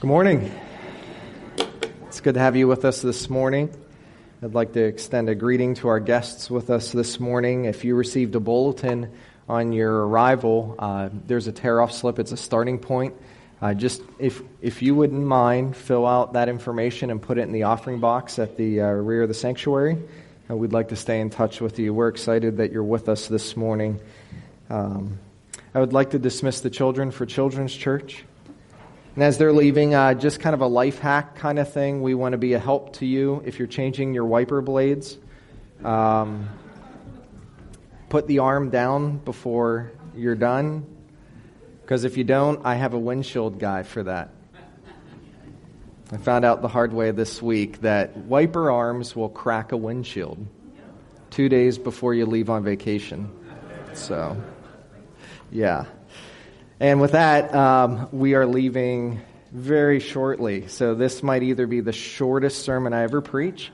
Good 0.00 0.06
morning. 0.06 0.50
It's 2.06 2.22
good 2.22 2.32
to 2.32 2.40
have 2.40 2.56
you 2.56 2.66
with 2.66 2.86
us 2.86 3.02
this 3.02 3.28
morning. 3.28 3.68
I'd 4.42 4.54
like 4.54 4.72
to 4.72 4.82
extend 4.82 5.28
a 5.28 5.34
greeting 5.34 5.74
to 5.74 5.88
our 5.88 6.00
guests 6.00 6.50
with 6.50 6.70
us 6.70 6.92
this 6.92 7.20
morning. 7.20 7.66
If 7.66 7.84
you 7.84 7.94
received 7.94 8.34
a 8.34 8.40
bulletin 8.40 9.12
on 9.46 9.72
your 9.72 10.06
arrival, 10.06 10.74
uh, 10.78 11.10
there's 11.26 11.48
a 11.48 11.52
tear 11.52 11.82
off 11.82 11.92
slip. 11.92 12.18
It's 12.18 12.32
a 12.32 12.38
starting 12.38 12.78
point. 12.78 13.14
Uh, 13.60 13.74
just 13.74 14.00
if, 14.18 14.40
if 14.62 14.80
you 14.80 14.94
wouldn't 14.94 15.22
mind, 15.22 15.76
fill 15.76 16.06
out 16.06 16.32
that 16.32 16.48
information 16.48 17.10
and 17.10 17.20
put 17.20 17.36
it 17.36 17.42
in 17.42 17.52
the 17.52 17.64
offering 17.64 18.00
box 18.00 18.38
at 18.38 18.56
the 18.56 18.80
uh, 18.80 18.86
rear 18.86 19.24
of 19.24 19.28
the 19.28 19.34
sanctuary. 19.34 19.98
Uh, 20.48 20.56
we'd 20.56 20.72
like 20.72 20.88
to 20.88 20.96
stay 20.96 21.20
in 21.20 21.28
touch 21.28 21.60
with 21.60 21.78
you. 21.78 21.92
We're 21.92 22.08
excited 22.08 22.56
that 22.56 22.72
you're 22.72 22.82
with 22.82 23.10
us 23.10 23.28
this 23.28 23.54
morning. 23.54 24.00
Um, 24.70 25.18
I 25.74 25.78
would 25.78 25.92
like 25.92 26.12
to 26.12 26.18
dismiss 26.18 26.62
the 26.62 26.70
children 26.70 27.10
for 27.10 27.26
Children's 27.26 27.74
Church. 27.76 28.24
And 29.14 29.24
as 29.24 29.38
they're 29.38 29.52
leaving, 29.52 29.94
uh, 29.94 30.14
just 30.14 30.40
kind 30.40 30.54
of 30.54 30.60
a 30.60 30.66
life 30.66 31.00
hack 31.00 31.36
kind 31.36 31.58
of 31.58 31.72
thing. 31.72 32.00
We 32.00 32.14
want 32.14 32.32
to 32.32 32.38
be 32.38 32.52
a 32.52 32.58
help 32.58 32.94
to 32.96 33.06
you 33.06 33.42
if 33.44 33.58
you're 33.58 33.68
changing 33.68 34.14
your 34.14 34.24
wiper 34.24 34.62
blades. 34.62 35.18
Um, 35.84 36.48
put 38.08 38.26
the 38.26 38.38
arm 38.38 38.70
down 38.70 39.18
before 39.18 39.92
you're 40.14 40.36
done. 40.36 40.86
Because 41.82 42.04
if 42.04 42.16
you 42.16 42.24
don't, 42.24 42.64
I 42.64 42.76
have 42.76 42.94
a 42.94 42.98
windshield 42.98 43.58
guy 43.58 43.82
for 43.82 44.04
that. 44.04 44.30
I 46.12 46.16
found 46.16 46.44
out 46.44 46.62
the 46.62 46.68
hard 46.68 46.92
way 46.92 47.10
this 47.10 47.40
week 47.40 47.80
that 47.82 48.16
wiper 48.16 48.70
arms 48.70 49.14
will 49.14 49.28
crack 49.28 49.72
a 49.72 49.76
windshield 49.76 50.46
two 51.30 51.48
days 51.48 51.78
before 51.78 52.14
you 52.14 52.26
leave 52.26 52.50
on 52.50 52.64
vacation. 52.64 53.30
So, 53.94 54.36
yeah. 55.50 55.86
And 56.80 56.98
with 56.98 57.12
that, 57.12 57.54
um, 57.54 58.08
we 58.10 58.32
are 58.32 58.46
leaving 58.46 59.20
very 59.52 60.00
shortly. 60.00 60.66
So 60.68 60.94
this 60.94 61.22
might 61.22 61.42
either 61.42 61.66
be 61.66 61.80
the 61.80 61.92
shortest 61.92 62.64
sermon 62.64 62.94
I 62.94 63.02
ever 63.02 63.20
preach, 63.20 63.70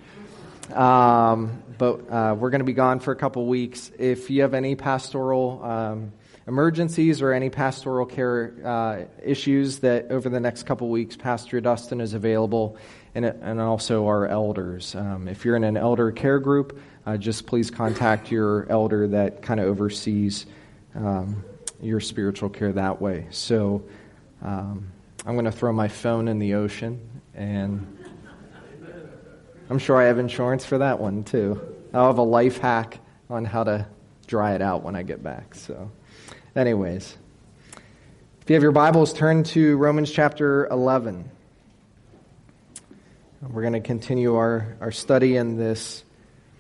um, 0.73 1.63
but 1.79 2.11
uh, 2.11 2.35
we're 2.37 2.51
going 2.51 2.63
to 2.63 2.65
be 2.65 2.73
gone 2.73 2.99
for 2.99 3.13
a 3.13 3.17
couple 3.17 3.47
weeks. 3.47 3.93
If 3.97 4.29
you 4.29 4.43
have 4.43 4.55
any 4.55 4.75
pastoral 4.75 5.63
um, 5.63 6.13
emergencies 6.49 7.23
or 7.23 7.33
any 7.33 7.49
pastoral 7.49 8.07
care 8.07 8.55
uh, 8.65 9.05
issues, 9.25 9.79
that 9.81 10.11
over 10.11 10.29
the 10.29 10.41
next 10.41 10.65
couple 10.65 10.89
weeks, 10.89 11.15
Pastor 11.15 11.61
Dustin 11.61 12.01
is 12.01 12.13
available, 12.13 12.77
and, 13.15 13.25
and 13.25 13.61
also 13.61 14.09
our 14.09 14.27
elders. 14.27 14.97
Um, 14.97 15.29
if 15.29 15.45
you're 15.45 15.55
in 15.55 15.63
an 15.63 15.77
elder 15.77 16.11
care 16.11 16.41
group, 16.41 16.81
uh, 17.07 17.17
just 17.17 17.47
please 17.47 17.71
contact 17.71 18.33
your 18.33 18.69
elder 18.69 19.07
that 19.07 19.43
kind 19.43 19.61
of 19.61 19.67
oversees. 19.67 20.47
Your 21.81 22.01
spiritual 22.01 22.49
care 22.49 22.73
that 22.73 23.01
way. 23.01 23.27
So 23.31 23.85
um, 24.43 24.91
I'm 25.27 25.35
going 25.35 25.45
to 25.45 25.53
throw 25.53 25.73
my 25.73 25.89
phone 25.89 26.29
in 26.29 26.39
the 26.39 26.55
ocean, 26.55 27.01
and 27.35 27.87
I'm 29.69 29.79
sure 29.79 30.01
I 30.01 30.05
have 30.05 30.19
insurance 30.19 30.65
for 30.65 30.79
that 30.79 31.01
one 31.01 31.25
too. 31.25 31.61
I'll 31.93 32.07
have 32.07 32.19
a 32.19 32.23
life 32.23 32.59
hack 32.59 32.99
on 33.29 33.45
how 33.45 33.65
to 33.65 33.87
dry 34.27 34.55
it 34.55 34.63
out 34.63 34.83
when 34.83 34.97
I 34.97 35.03
get 35.03 35.23
back. 35.23 35.55
So, 35.55 35.91
anyways, 36.55 37.17
if 38.41 38.51
you 38.51 38.55
have 38.55 38.63
your 38.63 38.73
Bibles, 38.73 39.13
turn 39.13 39.43
to 39.45 39.77
Romans 39.77 40.11
chapter 40.11 40.67
11. 40.69 41.29
We're 43.43 43.63
going 43.63 43.75
to 43.75 43.81
continue 43.81 44.37
our, 44.37 44.77
our 44.81 44.93
study 44.93 45.37
in 45.37 45.57
this 45.57 46.05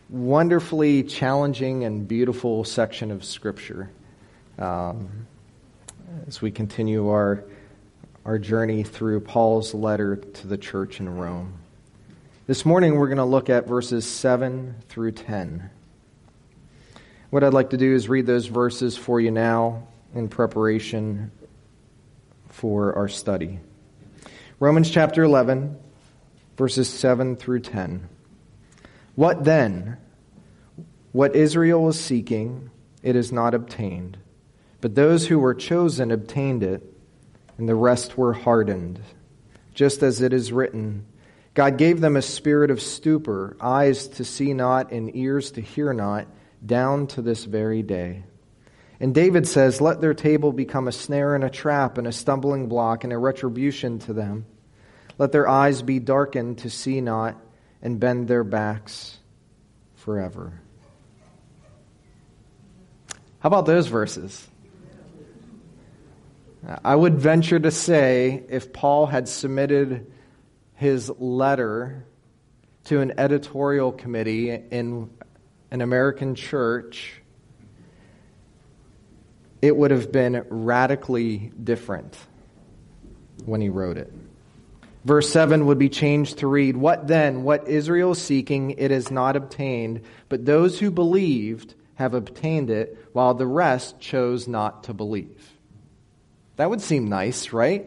wonderfully 0.08 1.02
challenging 1.02 1.84
and 1.84 2.06
beautiful 2.06 2.64
section 2.64 3.10
of 3.10 3.24
Scripture 3.24 3.90
um, 4.58 5.26
as 6.26 6.40
we 6.40 6.50
continue 6.50 7.08
our, 7.08 7.44
our 8.24 8.38
journey 8.38 8.82
through 8.82 9.20
Paul's 9.20 9.74
letter 9.74 10.16
to 10.16 10.46
the 10.46 10.56
church 10.56 11.00
in 11.00 11.08
Rome. 11.16 11.54
This 12.46 12.64
morning 12.64 12.96
we're 12.96 13.08
going 13.08 13.18
to 13.18 13.24
look 13.24 13.50
at 13.50 13.66
verses 13.66 14.06
7 14.06 14.76
through 14.88 15.12
10. 15.12 15.70
What 17.30 17.44
I'd 17.44 17.54
like 17.54 17.70
to 17.70 17.76
do 17.76 17.94
is 17.94 18.08
read 18.08 18.26
those 18.26 18.46
verses 18.46 18.96
for 18.96 19.20
you 19.20 19.30
now 19.30 19.88
in 20.14 20.28
preparation 20.28 21.32
for 22.48 22.94
our 22.94 23.08
study. 23.08 23.58
Romans 24.58 24.90
chapter 24.90 25.22
11, 25.22 25.76
verses 26.56 26.88
7 26.88 27.36
through 27.36 27.60
10. 27.60 28.08
What 29.16 29.44
then? 29.44 29.98
What 31.12 31.34
Israel 31.34 31.82
was 31.82 31.98
seeking, 31.98 32.70
it 33.02 33.16
is 33.16 33.32
not 33.32 33.54
obtained. 33.54 34.18
But 34.80 34.94
those 34.94 35.26
who 35.26 35.38
were 35.38 35.54
chosen 35.54 36.10
obtained 36.10 36.62
it, 36.62 36.82
and 37.58 37.68
the 37.68 37.74
rest 37.74 38.18
were 38.18 38.32
hardened. 38.32 39.00
Just 39.74 40.02
as 40.02 40.20
it 40.20 40.32
is 40.32 40.52
written, 40.52 41.06
God 41.54 41.78
gave 41.78 42.00
them 42.00 42.16
a 42.16 42.22
spirit 42.22 42.70
of 42.70 42.82
stupor, 42.82 43.56
eyes 43.60 44.08
to 44.08 44.24
see 44.24 44.52
not, 44.52 44.92
and 44.92 45.14
ears 45.16 45.52
to 45.52 45.60
hear 45.60 45.92
not, 45.92 46.26
down 46.64 47.06
to 47.08 47.22
this 47.22 47.44
very 47.44 47.82
day. 47.82 48.24
And 49.00 49.14
David 49.14 49.46
says, 49.46 49.80
Let 49.80 50.00
their 50.00 50.14
table 50.14 50.52
become 50.52 50.88
a 50.88 50.92
snare 50.92 51.34
and 51.34 51.44
a 51.44 51.50
trap 51.50 51.98
and 51.98 52.06
a 52.06 52.12
stumbling 52.12 52.68
block 52.68 53.04
and 53.04 53.12
a 53.12 53.18
retribution 53.18 53.98
to 54.00 54.12
them. 54.12 54.46
Let 55.18 55.32
their 55.32 55.48
eyes 55.48 55.80
be 55.82 55.98
darkened 55.98 56.58
to 56.58 56.70
see 56.70 57.00
not, 57.00 57.40
and 57.80 58.00
bend 58.00 58.28
their 58.28 58.44
backs 58.44 59.16
forever. 59.94 60.60
How 63.38 63.48
about 63.48 63.66
those 63.66 63.86
verses? 63.86 64.46
I 66.84 66.96
would 66.96 67.18
venture 67.18 67.60
to 67.60 67.70
say 67.70 68.42
if 68.48 68.72
Paul 68.72 69.06
had 69.06 69.28
submitted 69.28 70.10
his 70.74 71.10
letter 71.18 72.04
to 72.86 73.00
an 73.00 73.18
editorial 73.18 73.92
committee 73.92 74.50
in 74.50 75.10
an 75.70 75.80
American 75.80 76.34
church, 76.34 77.22
it 79.62 79.76
would 79.76 79.90
have 79.90 80.10
been 80.10 80.44
radically 80.48 81.52
different 81.62 82.16
when 83.44 83.60
he 83.60 83.68
wrote 83.68 83.96
it. 83.96 84.12
Verse 85.04 85.30
7 85.30 85.66
would 85.66 85.78
be 85.78 85.88
changed 85.88 86.38
to 86.38 86.48
read, 86.48 86.76
What 86.76 87.06
then? 87.06 87.44
What 87.44 87.68
Israel 87.68 88.12
is 88.12 88.20
seeking, 88.20 88.72
it 88.72 88.90
is 88.90 89.10
not 89.10 89.36
obtained, 89.36 90.00
but 90.28 90.44
those 90.44 90.80
who 90.80 90.90
believed 90.90 91.74
have 91.94 92.12
obtained 92.12 92.70
it, 92.70 92.98
while 93.12 93.34
the 93.34 93.46
rest 93.46 94.00
chose 94.00 94.48
not 94.48 94.84
to 94.84 94.94
believe. 94.94 95.55
That 96.56 96.70
would 96.70 96.80
seem 96.80 97.08
nice, 97.08 97.52
right? 97.52 97.86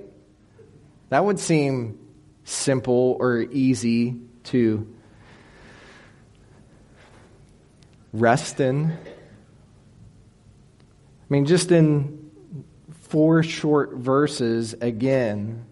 That 1.09 1.25
would 1.25 1.39
seem 1.39 1.99
simple 2.43 3.17
or 3.19 3.41
easy 3.41 4.19
to 4.45 4.87
rest 8.13 8.59
in. 8.59 8.91
I 8.91 8.95
mean, 11.29 11.45
just 11.45 11.71
in 11.71 12.31
four 13.01 13.43
short 13.43 13.93
verses, 13.93 14.73
again, 14.73 15.65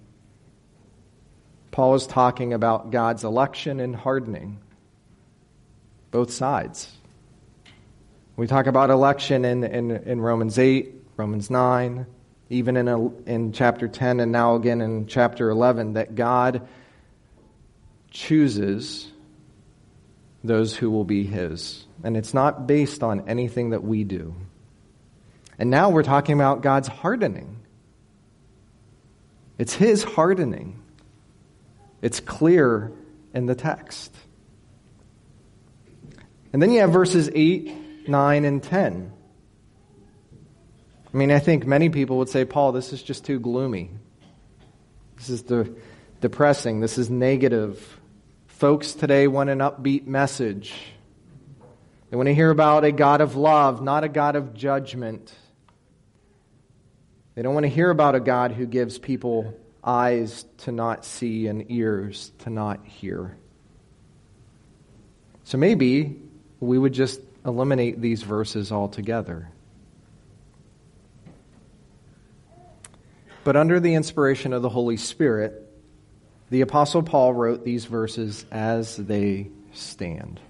Paul 1.71 1.95
is 1.95 2.07
talking 2.07 2.53
about 2.53 2.91
God's 2.91 3.23
election 3.23 3.79
and 3.79 3.95
hardening, 3.95 4.59
both 6.09 6.31
sides. 6.31 6.91
We 8.35 8.47
talk 8.47 8.65
about 8.65 8.89
election 8.89 9.45
in, 9.45 9.63
in, 9.63 9.91
in 9.91 10.21
Romans 10.21 10.57
8, 10.57 10.93
Romans 11.17 11.49
9, 11.49 12.05
even 12.49 12.77
in, 12.77 12.87
a, 12.87 13.09
in 13.23 13.51
chapter 13.51 13.87
10 13.87 14.19
and 14.19 14.31
now 14.31 14.55
again 14.55 14.81
in 14.81 15.07
chapter 15.07 15.49
11, 15.49 15.93
that 15.93 16.15
God 16.15 16.67
chooses 18.09 19.11
those 20.43 20.75
who 20.75 20.89
will 20.89 21.03
be 21.03 21.23
His. 21.23 21.85
And 22.03 22.15
it's 22.15 22.33
not 22.33 22.67
based 22.67 23.03
on 23.03 23.27
anything 23.27 23.71
that 23.71 23.83
we 23.83 24.03
do. 24.03 24.35
And 25.59 25.69
now 25.69 25.89
we're 25.89 26.03
talking 26.03 26.35
about 26.35 26.61
God's 26.61 26.87
hardening. 26.87 27.59
It's 29.57 29.73
His 29.73 30.03
hardening. 30.03 30.81
It's 32.01 32.19
clear 32.19 32.91
in 33.33 33.45
the 33.45 33.55
text. 33.55 34.15
And 36.53 36.61
then 36.61 36.71
you 36.71 36.79
have 36.79 36.93
verses 36.93 37.29
8, 37.33 38.07
9, 38.07 38.45
and 38.45 38.63
10 38.63 39.11
I 41.17 41.19
mean, 41.19 41.31
I 41.31 41.39
think 41.39 41.65
many 41.65 41.89
people 41.89 42.19
would 42.19 42.29
say, 42.29 42.45
Paul, 42.45 42.73
this 42.73 42.93
is 42.93 43.01
just 43.01 43.25
too 43.25 43.39
gloomy. 43.39 43.89
This 45.15 45.29
is 45.29 45.41
de- 45.41 45.67
depressing. 46.21 46.79
This 46.79 46.99
is 46.99 47.09
negative. 47.09 47.99
Folks 48.45 48.93
today 48.93 49.25
want 49.25 49.49
an 49.49 49.57
upbeat 49.57 50.05
message. 50.05 50.75
They 52.11 52.17
want 52.17 52.27
to 52.27 52.35
hear 52.35 52.51
about 52.51 52.85
a 52.85 52.91
God 52.91 53.21
of 53.21 53.35
love, 53.35 53.81
not 53.81 54.03
a 54.03 54.09
God 54.09 54.35
of 54.35 54.53
judgment. 54.53 55.33
They 57.33 57.41
don't 57.41 57.55
want 57.55 57.63
to 57.63 57.71
hear 57.71 57.89
about 57.89 58.13
a 58.13 58.19
God 58.19 58.51
who 58.51 58.67
gives 58.67 58.99
people 58.99 59.59
eyes 59.83 60.45
to 60.57 60.71
not 60.71 61.03
see 61.03 61.47
and 61.47 61.71
ears 61.71 62.31
to 62.43 62.51
not 62.51 62.85
hear. 62.85 63.35
So 65.45 65.57
maybe 65.57 66.21
we 66.59 66.77
would 66.77 66.93
just 66.93 67.19
eliminate 67.43 68.01
these 68.01 68.21
verses 68.21 68.71
altogether. 68.71 69.49
But 73.47 73.55
under 73.55 73.79
the 73.79 73.93
inspiration 73.93 74.51
of 74.51 74.61
the 74.61 74.67
Holy 74.67 74.97
Spirit, 74.97 75.53
The 76.49 76.59
Apostle 76.59 77.01
Paul 77.01 77.33
wrote 77.33 77.63
these 77.63 77.85
verses 77.85 78.45
as 78.51 78.97
they 78.97 79.47
stand. 79.71 80.41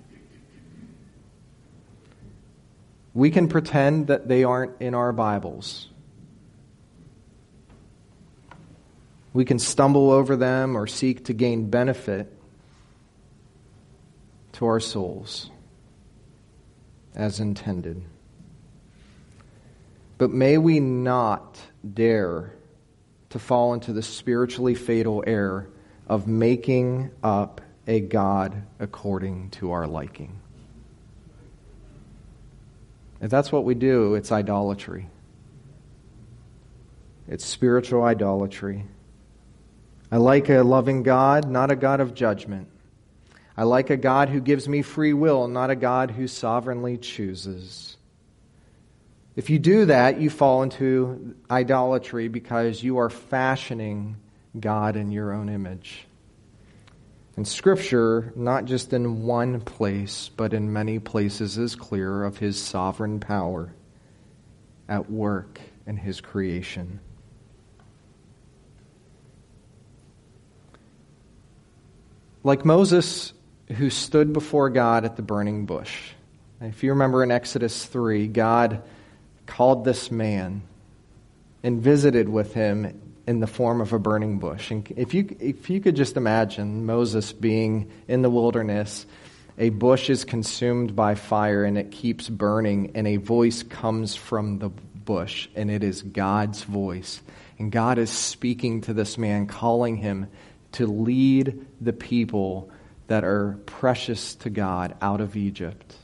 We 3.13 3.29
can 3.29 3.49
pretend 3.49 4.07
that 4.07 4.27
they 4.27 4.43
aren't 4.43 4.81
in 4.81 4.95
our 4.95 5.13
Bibles. 5.13 5.89
We 9.31 9.45
can 9.45 9.59
stumble 9.59 10.09
over 10.09 10.35
them 10.35 10.75
or 10.75 10.87
seek 10.87 11.25
to 11.25 11.33
gain 11.33 11.69
benefit 11.69 12.35
to 14.53 14.65
our 14.65 14.79
souls 14.79 15.51
as 17.13 17.39
intended. 17.39 18.03
But 20.17 20.31
may 20.31 20.57
we 20.57 20.79
not 20.79 21.59
dare 21.93 22.53
to 23.29 23.39
fall 23.39 23.73
into 23.73 23.93
the 23.93 24.01
spiritually 24.01 24.75
fatal 24.75 25.23
error 25.27 25.69
of 26.07 26.27
making 26.27 27.11
up 27.21 27.61
a 27.85 27.99
God 27.99 28.63
according 28.79 29.49
to 29.51 29.71
our 29.71 29.87
liking. 29.87 30.39
If 33.19 33.31
that's 33.31 33.51
what 33.51 33.63
we 33.63 33.75
do, 33.75 34.15
it's 34.15 34.31
idolatry. 34.31 35.09
It's 37.27 37.45
spiritual 37.45 38.03
idolatry. 38.03 38.85
I 40.11 40.17
like 40.17 40.49
a 40.49 40.61
loving 40.61 41.03
God, 41.03 41.49
not 41.49 41.71
a 41.71 41.75
God 41.75 41.99
of 41.99 42.13
judgment. 42.13 42.69
I 43.57 43.63
like 43.63 43.89
a 43.89 43.97
God 43.97 44.29
who 44.29 44.39
gives 44.39 44.69
me 44.69 44.81
free 44.81 45.13
will, 45.13 45.47
not 45.47 45.69
a 45.69 45.75
God 45.75 46.11
who 46.11 46.27
sovereignly 46.27 46.97
chooses. 46.97 47.96
If 49.37 49.51
you 49.51 49.59
do 49.59 49.85
that, 49.85 50.19
you 50.19 50.31
fall 50.31 50.63
into 50.63 51.35
idolatry 51.49 52.27
because 52.27 52.81
you 52.81 52.97
are 52.97 53.09
fashioning 53.11 54.17
God 54.59 54.95
in 54.95 55.11
your 55.11 55.31
own 55.31 55.47
image. 55.47 56.07
And 57.35 57.47
Scripture, 57.47 58.33
not 58.35 58.65
just 58.65 58.93
in 58.93 59.27
one 59.27 59.61
place, 59.61 60.31
but 60.35 60.55
in 60.55 60.73
many 60.73 60.97
places, 60.97 61.59
is 61.59 61.75
clear 61.75 62.23
of 62.23 62.39
His 62.39 62.59
sovereign 62.59 63.19
power 63.19 63.71
at 64.89 65.11
work 65.11 65.61
in 65.85 65.97
His 65.97 66.19
creation. 66.19 66.99
Like 72.43 72.65
Moses, 72.65 73.33
who 73.67 73.91
stood 73.91 74.33
before 74.33 74.71
God 74.71 75.05
at 75.05 75.15
the 75.15 75.21
burning 75.21 75.67
bush. 75.67 76.09
If 76.59 76.81
you 76.81 76.89
remember 76.89 77.21
in 77.21 77.29
Exodus 77.29 77.85
3, 77.85 78.29
God 78.29 78.81
called 79.47 79.85
this 79.85 80.11
man 80.11 80.61
and 81.63 81.81
visited 81.81 82.29
with 82.29 82.53
him 82.53 83.01
in 83.25 83.39
the 83.39 83.47
form 83.47 83.81
of 83.81 83.91
a 83.91 83.99
burning 83.99 84.39
bush. 84.39 84.71
And 84.71 84.91
if 84.95 85.13
you, 85.13 85.35
if 85.39 85.69
you 85.69 85.81
could 85.81 85.95
just 85.95 86.15
imagine 86.15 86.85
Moses 86.85 87.33
being 87.33 87.91
in 88.07 88.21
the 88.21 88.29
wilderness, 88.29 89.05
a 89.57 89.69
bush 89.69 90.09
is 90.09 90.23
consumed 90.23 90.95
by 90.95 91.15
fire 91.15 91.63
and 91.63 91.77
it 91.77 91.91
keeps 91.91 92.29
burning, 92.29 92.91
and 92.95 93.07
a 93.07 93.17
voice 93.17 93.63
comes 93.63 94.15
from 94.15 94.59
the 94.59 94.69
bush, 94.69 95.49
and 95.55 95.71
it 95.71 95.83
is 95.83 96.03
God's 96.03 96.63
voice. 96.63 97.21
And 97.57 97.71
God 97.71 97.97
is 97.97 98.11
speaking 98.11 98.81
to 98.81 98.93
this 98.93 99.17
man, 99.17 99.47
calling 99.47 99.97
him 99.97 100.27
to 100.73 100.85
lead 100.85 101.65
the 101.81 101.93
people 101.93 102.69
that 103.07 103.23
are 103.23 103.57
precious 103.65 104.35
to 104.35 104.49
God 104.49 104.95
out 105.01 105.21
of 105.21 105.35
Egypt. 105.35 105.95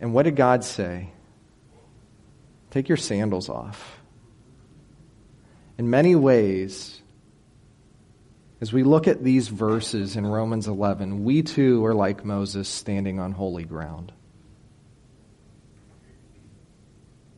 And 0.00 0.12
what 0.12 0.24
did 0.24 0.36
God 0.36 0.64
say? 0.64 1.13
Take 2.74 2.88
your 2.88 2.96
sandals 2.96 3.48
off. 3.48 4.00
In 5.78 5.90
many 5.90 6.16
ways, 6.16 7.00
as 8.60 8.72
we 8.72 8.82
look 8.82 9.06
at 9.06 9.22
these 9.22 9.46
verses 9.46 10.16
in 10.16 10.26
Romans 10.26 10.66
11, 10.66 11.22
we 11.22 11.42
too 11.42 11.86
are 11.86 11.94
like 11.94 12.24
Moses 12.24 12.68
standing 12.68 13.20
on 13.20 13.30
holy 13.30 13.62
ground. 13.62 14.10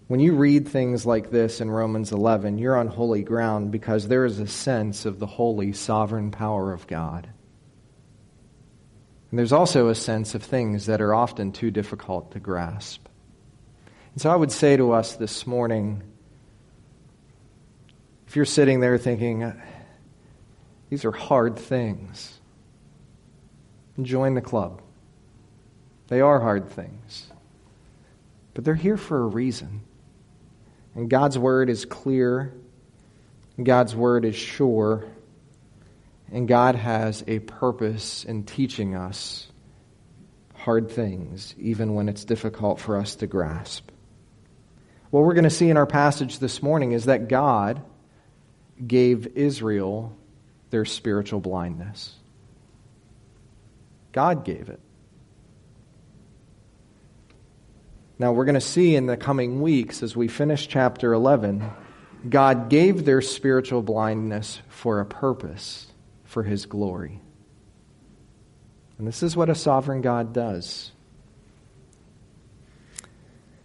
When 0.09 0.21
you 0.21 0.33
read 0.33 0.69
things 0.69 1.05
like 1.05 1.31
this 1.31 1.61
in 1.61 1.71
Romans 1.71 2.13
11, 2.13 2.57
you're 2.57 2.79
on 2.79 2.89
holy 2.89 3.23
ground 3.23 3.71
because 3.71 4.09
there 4.09 4.25
is 4.25 4.39
a 4.39 4.47
sense 4.47 5.05
of 5.05 5.19
the 5.19 5.27
holy, 5.27 5.75
sovereign 5.75 6.31
power 6.31 6.73
of 6.73 6.87
God. 6.87 7.29
And 9.31 9.39
there's 9.39 9.53
also 9.53 9.91
a 9.91 9.95
sense 9.95 10.35
of 10.35 10.43
things 10.43 10.87
that 10.87 11.03
are 11.03 11.15
often 11.15 11.53
too 11.53 11.71
difficult 11.71 12.31
to 12.31 12.41
grasp. 12.41 13.07
And 14.17 14.23
so 14.23 14.31
I 14.31 14.35
would 14.35 14.51
say 14.51 14.79
to 14.79 14.93
us 14.93 15.17
this 15.17 15.47
morning 15.47 16.03
if 18.27 18.35
you're 18.35 18.47
sitting 18.47 18.81
there 18.81 18.97
thinking, 18.97 19.53
these 20.89 21.05
are 21.05 21.13
hard 21.13 21.59
things, 21.59 22.33
join 24.01 24.33
the 24.33 24.41
club. 24.41 24.81
They 26.09 26.23
are 26.23 26.41
hard 26.41 26.71
things, 26.71 27.27
but 28.55 28.65
they're 28.65 28.75
here 28.75 28.97
for 28.97 29.21
a 29.21 29.27
reason. 29.27 29.83
And 30.95 31.11
God's 31.11 31.39
word 31.39 31.69
is 31.69 31.85
clear, 31.85 32.55
God's 33.63 33.95
word 33.95 34.25
is 34.25 34.35
sure, 34.35 35.05
and 36.33 36.49
God 36.49 36.75
has 36.75 37.23
a 37.27 37.41
purpose 37.41 38.25
in 38.25 38.45
teaching 38.45 38.95
us 38.95 39.47
hard 40.55 40.91
things, 40.91 41.55
even 41.59 41.95
when 41.95 42.09
it's 42.09 42.25
difficult 42.25 42.81
for 42.81 42.97
us 42.97 43.17
to 43.17 43.27
grasp. 43.27 43.91
What 45.17 45.25
we're 45.25 45.33
going 45.33 45.45
to 45.45 45.51
see 45.51 45.71
in 45.71 45.79
our 45.79 45.87
passage 45.87 46.41
this 46.41 46.63
morning 46.63 46.93
is 46.93 47.07
that 47.07 47.27
God 47.27 47.81
gave 48.87 49.27
Israel 49.29 50.15
their 50.69 50.85
spiritual 50.85 51.41
blindness. 51.41 52.13
God 54.13 54.45
gave 54.45 54.69
it. 54.69 54.79
Now, 58.19 58.33
we're 58.33 58.45
going 58.45 58.57
to 58.57 58.61
see 58.61 58.95
in 58.95 59.07
the 59.07 59.17
coming 59.17 59.63
weeks 59.63 60.03
as 60.03 60.15
we 60.15 60.29
finish 60.29 60.69
chapter 60.69 61.15
11, 61.15 61.65
God 62.29 62.69
gave 62.69 63.07
their 63.07 63.23
spiritual 63.23 63.81
blindness 63.81 64.61
for 64.69 65.01
a 65.01 65.07
purpose, 65.07 65.87
for 66.25 66.43
His 66.43 66.67
glory. 66.67 67.23
And 68.99 69.09
this 69.09 69.23
is 69.23 69.35
what 69.35 69.49
a 69.49 69.55
sovereign 69.55 70.03
God 70.03 70.35
does. 70.35 70.93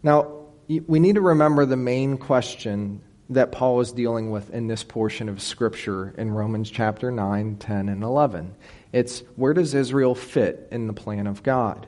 Now, 0.01 0.37
we 0.79 0.99
need 0.99 1.15
to 1.15 1.21
remember 1.21 1.65
the 1.65 1.77
main 1.77 2.17
question 2.17 3.01
that 3.29 3.51
Paul 3.51 3.79
is 3.81 3.91
dealing 3.91 4.31
with 4.31 4.49
in 4.51 4.67
this 4.67 4.83
portion 4.83 5.29
of 5.29 5.41
Scripture 5.41 6.13
in 6.17 6.31
Romans 6.31 6.69
chapter 6.69 7.11
9, 7.11 7.57
10, 7.57 7.89
and 7.89 8.03
11. 8.03 8.55
It's 8.91 9.19
where 9.35 9.53
does 9.53 9.73
Israel 9.73 10.15
fit 10.15 10.67
in 10.71 10.87
the 10.87 10.93
plan 10.93 11.27
of 11.27 11.41
God? 11.43 11.87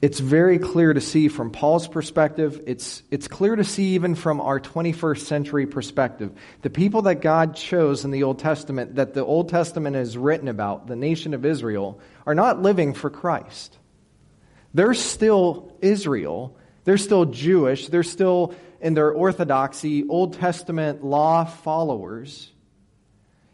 It's 0.00 0.20
very 0.20 0.58
clear 0.58 0.92
to 0.92 1.00
see 1.00 1.28
from 1.28 1.50
Paul's 1.50 1.88
perspective. 1.88 2.62
It's, 2.66 3.02
it's 3.10 3.26
clear 3.26 3.56
to 3.56 3.64
see 3.64 3.94
even 3.94 4.14
from 4.14 4.40
our 4.40 4.60
21st 4.60 5.20
century 5.20 5.66
perspective. 5.66 6.30
The 6.60 6.68
people 6.68 7.02
that 7.02 7.22
God 7.22 7.56
chose 7.56 8.04
in 8.04 8.10
the 8.10 8.22
Old 8.22 8.38
Testament, 8.38 8.96
that 8.96 9.14
the 9.14 9.24
Old 9.24 9.48
Testament 9.48 9.96
is 9.96 10.18
written 10.18 10.48
about, 10.48 10.88
the 10.88 10.96
nation 10.96 11.32
of 11.32 11.46
Israel, 11.46 12.00
are 12.26 12.34
not 12.34 12.60
living 12.60 12.92
for 12.92 13.08
Christ. 13.08 13.78
They're 14.74 14.94
still 14.94 15.72
Israel. 15.80 16.56
They're 16.84 16.98
still 16.98 17.24
Jewish. 17.24 17.88
They're 17.88 18.02
still, 18.02 18.54
in 18.80 18.94
their 18.94 19.12
orthodoxy, 19.12 20.06
Old 20.06 20.34
Testament 20.34 21.04
law 21.04 21.44
followers. 21.44 22.50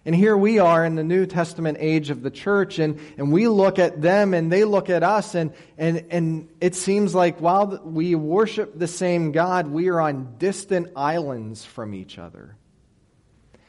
And 0.07 0.15
here 0.15 0.37
we 0.37 0.59
are 0.59 0.85
in 0.85 0.95
the 0.95 1.05
New 1.05 1.27
Testament 1.27 1.77
age 1.79 2.09
of 2.09 2.23
the 2.23 2.31
church, 2.31 2.79
and, 2.79 2.99
and 3.19 3.31
we 3.31 3.49
look 3.49 3.79
at 3.79 4.01
them 4.01 4.33
and 4.33 4.51
they 4.51 4.65
look 4.65 4.89
at 4.89 5.03
us, 5.03 5.35
and, 5.35 5.53
and, 5.77 6.07
and 6.09 6.49
it 6.59 6.75
seems 6.75 7.15
like 7.15 7.39
while 7.39 7.81
we 7.85 8.15
worship 8.15 8.79
the 8.79 8.89
same 8.89 9.31
God, 9.31 9.67
we 9.67 9.89
are 9.89 10.01
on 10.01 10.37
distant 10.39 10.89
islands 10.97 11.67
from 11.67 11.93
each 11.95 12.19
other. 12.19 12.57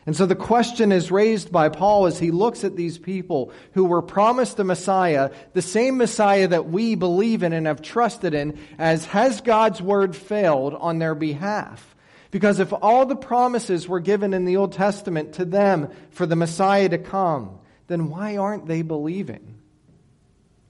And 0.06 0.16
so 0.16 0.26
the 0.26 0.36
question 0.36 0.92
is 0.92 1.12
raised 1.12 1.52
by 1.52 1.70
Paul 1.70 2.08
as 2.08 2.18
he 2.18 2.32
looks 2.32 2.64
at 2.64 2.76
these 2.76 2.98
people 2.98 3.52
who 3.74 3.86
were 3.86 4.02
promised 4.02 4.58
the 4.58 4.64
Messiah, 4.64 5.30
the 5.54 5.62
same 5.62 5.98
Messiah 5.98 6.48
that 6.48 6.70
we 6.70 6.96
believe 6.96 7.44
in 7.44 7.54
and 7.54 7.68
have 7.68 7.84
trusted 7.84 8.34
in, 8.34 8.58
as 8.80 9.06
has 9.06 9.42
God's 9.42 9.80
word 9.82 10.16
failed 10.16 10.74
on 10.74 10.98
their 10.98 11.14
behalf? 11.14 11.96
Because 12.32 12.60
if 12.60 12.74
all 12.74 13.06
the 13.06 13.16
promises 13.16 13.88
were 13.88 14.00
given 14.00 14.34
in 14.34 14.46
the 14.46 14.58
Old 14.58 14.72
Testament 14.72 15.34
to 15.34 15.46
them 15.46 15.90
for 16.12 16.26
the 16.26 16.36
Messiah 16.36 16.90
to 16.90 16.98
come, 16.98 17.60
then 17.88 18.10
why 18.10 18.38
aren't 18.38 18.66
they 18.66 18.82
believing? 18.82 19.60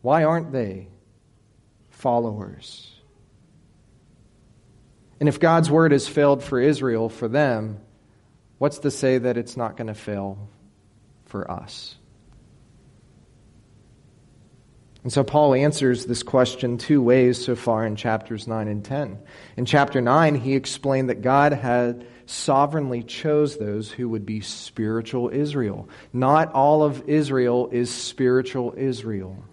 Why 0.02 0.24
aren't 0.24 0.52
they 0.52 0.90
followers? 1.92 2.92
And 5.20 5.30
if 5.30 5.40
God's 5.40 5.70
word 5.70 5.92
has 5.92 6.08
failed 6.08 6.44
for 6.44 6.60
Israel, 6.60 7.08
for 7.08 7.28
them, 7.28 7.80
what's 8.62 8.78
to 8.78 8.92
say 8.92 9.18
that 9.18 9.38
it's 9.38 9.58
not 9.58 9.76
going 9.76 9.88
to 9.88 9.96
fail 9.96 10.38
for 11.26 11.50
us? 11.50 11.96
And 15.02 15.12
so 15.12 15.24
Paul 15.24 15.56
answers 15.56 16.06
this 16.06 16.22
question 16.22 16.78
two 16.78 17.02
ways 17.02 17.44
so 17.44 17.56
far 17.56 17.84
in 17.84 17.96
chapters 17.96 18.48
9 18.48 18.68
and 18.68 18.86
10. 18.86 19.18
In 19.58 19.66
chapter 19.66 20.00
9, 20.00 20.36
he 20.36 20.54
explained 20.54 21.10
that 21.10 21.24
God 21.24 21.54
had 21.54 22.06
sovereignly 22.28 23.02
chose 23.02 23.58
those 23.58 23.90
who 23.90 24.08
would 24.10 24.28
be 24.28 24.42
spiritual 24.42 25.32
Israel. 25.34 25.90
Not 26.14 26.54
all 26.54 26.84
of 26.84 27.10
Israel 27.10 27.68
is 27.72 27.90
spiritual 27.90 28.76
Israel. 28.78 29.44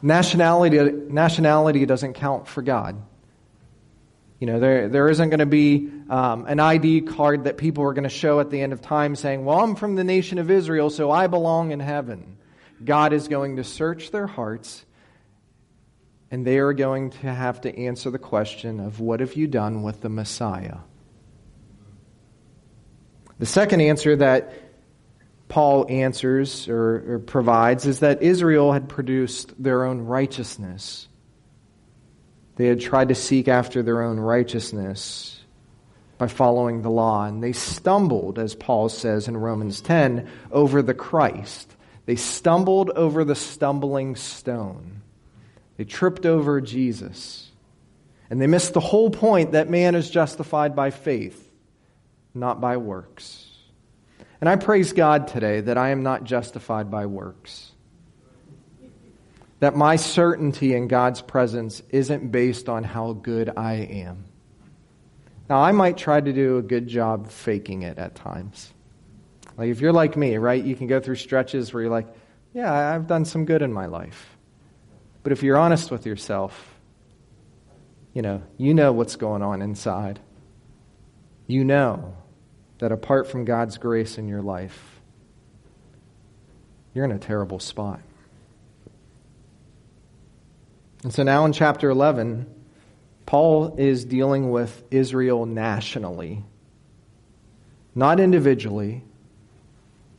Nationality, 0.00 0.78
nationality 1.08 1.84
doesn't 1.84 2.14
count 2.14 2.46
for 2.46 2.62
God. 2.62 3.02
You 4.40 4.46
know, 4.46 4.58
there, 4.58 4.88
there 4.88 5.08
isn't 5.10 5.28
going 5.28 5.40
to 5.40 5.46
be 5.46 5.90
um, 6.08 6.46
an 6.46 6.60
ID 6.60 7.02
card 7.02 7.44
that 7.44 7.58
people 7.58 7.84
are 7.84 7.92
going 7.92 8.04
to 8.04 8.08
show 8.08 8.40
at 8.40 8.48
the 8.48 8.62
end 8.62 8.72
of 8.72 8.80
time 8.80 9.14
saying, 9.14 9.44
Well, 9.44 9.60
I'm 9.60 9.76
from 9.76 9.96
the 9.96 10.02
nation 10.02 10.38
of 10.38 10.50
Israel, 10.50 10.88
so 10.88 11.10
I 11.10 11.26
belong 11.26 11.72
in 11.72 11.78
heaven. 11.78 12.38
God 12.82 13.12
is 13.12 13.28
going 13.28 13.56
to 13.56 13.64
search 13.64 14.10
their 14.10 14.26
hearts, 14.26 14.82
and 16.30 16.46
they 16.46 16.58
are 16.58 16.72
going 16.72 17.10
to 17.10 17.32
have 17.32 17.60
to 17.60 17.78
answer 17.78 18.10
the 18.10 18.18
question 18.18 18.80
of, 18.80 18.98
What 18.98 19.20
have 19.20 19.36
you 19.36 19.46
done 19.46 19.82
with 19.82 20.00
the 20.00 20.08
Messiah? 20.08 20.78
The 23.38 23.46
second 23.46 23.82
answer 23.82 24.16
that 24.16 24.54
Paul 25.48 25.84
answers 25.90 26.66
or, 26.66 27.14
or, 27.14 27.18
provides 27.18 27.84
is 27.84 28.00
that 28.00 28.22
Israel 28.22 28.72
had 28.72 28.88
produced 28.88 29.52
their 29.62 29.84
own 29.84 30.02
righteousness. 30.02 31.08
They 32.60 32.66
had 32.66 32.82
tried 32.82 33.08
to 33.08 33.14
seek 33.14 33.48
after 33.48 33.82
their 33.82 34.02
own 34.02 34.20
righteousness 34.20 35.40
by 36.18 36.26
following 36.26 36.82
the 36.82 36.90
law, 36.90 37.24
and 37.24 37.42
they 37.42 37.52
stumbled, 37.52 38.38
as 38.38 38.54
Paul 38.54 38.90
says 38.90 39.28
in 39.28 39.36
Romans 39.38 39.80
10, 39.80 40.28
over 40.52 40.82
the 40.82 40.92
Christ. 40.92 41.74
They 42.04 42.16
stumbled 42.16 42.90
over 42.90 43.24
the 43.24 43.34
stumbling 43.34 44.14
stone. 44.14 45.00
They 45.78 45.84
tripped 45.84 46.26
over 46.26 46.60
Jesus. 46.60 47.50
And 48.28 48.38
they 48.38 48.46
missed 48.46 48.74
the 48.74 48.80
whole 48.80 49.08
point 49.08 49.52
that 49.52 49.70
man 49.70 49.94
is 49.94 50.10
justified 50.10 50.76
by 50.76 50.90
faith 50.90 51.50
not 52.34 52.60
by 52.60 52.76
works. 52.76 53.46
And 54.38 54.50
I 54.50 54.56
praise 54.56 54.92
God 54.92 55.28
today 55.28 55.62
that 55.62 55.78
I 55.78 55.88
am 55.92 56.02
not 56.02 56.24
justified 56.24 56.90
by 56.90 57.06
works. 57.06 57.69
That 59.60 59.76
my 59.76 59.96
certainty 59.96 60.74
in 60.74 60.88
God's 60.88 61.20
presence 61.20 61.82
isn't 61.90 62.32
based 62.32 62.68
on 62.68 62.82
how 62.82 63.12
good 63.12 63.52
I 63.56 63.74
am. 63.74 64.24
Now, 65.48 65.58
I 65.58 65.72
might 65.72 65.96
try 65.96 66.20
to 66.20 66.32
do 66.32 66.58
a 66.58 66.62
good 66.62 66.86
job 66.86 67.28
faking 67.28 67.82
it 67.82 67.98
at 67.98 68.14
times. 68.14 68.72
Like, 69.58 69.68
if 69.68 69.80
you're 69.80 69.92
like 69.92 70.16
me, 70.16 70.36
right, 70.36 70.62
you 70.62 70.74
can 70.76 70.86
go 70.86 71.00
through 71.00 71.16
stretches 71.16 71.74
where 71.74 71.82
you're 71.82 71.90
like, 71.90 72.08
yeah, 72.54 72.72
I've 72.72 73.06
done 73.06 73.24
some 73.24 73.44
good 73.44 73.60
in 73.60 73.72
my 73.72 73.86
life. 73.86 74.36
But 75.22 75.32
if 75.32 75.42
you're 75.42 75.58
honest 75.58 75.90
with 75.90 76.06
yourself, 76.06 76.74
you 78.14 78.22
know, 78.22 78.42
you 78.56 78.74
know 78.74 78.92
what's 78.92 79.16
going 79.16 79.42
on 79.42 79.60
inside. 79.60 80.20
You 81.46 81.64
know 81.64 82.16
that 82.78 82.92
apart 82.92 83.28
from 83.28 83.44
God's 83.44 83.76
grace 83.76 84.18
in 84.18 84.28
your 84.28 84.42
life, 84.42 85.00
you're 86.94 87.04
in 87.04 87.12
a 87.12 87.18
terrible 87.18 87.58
spot. 87.58 88.00
And 91.02 91.12
so 91.12 91.22
now 91.22 91.44
in 91.44 91.52
chapter 91.52 91.88
11, 91.88 92.46
Paul 93.26 93.76
is 93.78 94.04
dealing 94.04 94.50
with 94.50 94.82
Israel 94.90 95.46
nationally, 95.46 96.44
not 97.94 98.20
individually, 98.20 99.02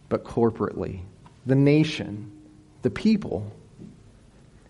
but 0.10 0.24
corporately. 0.24 1.02
The 1.46 1.56
nation, 1.56 2.32
the 2.82 2.90
people. 2.90 3.52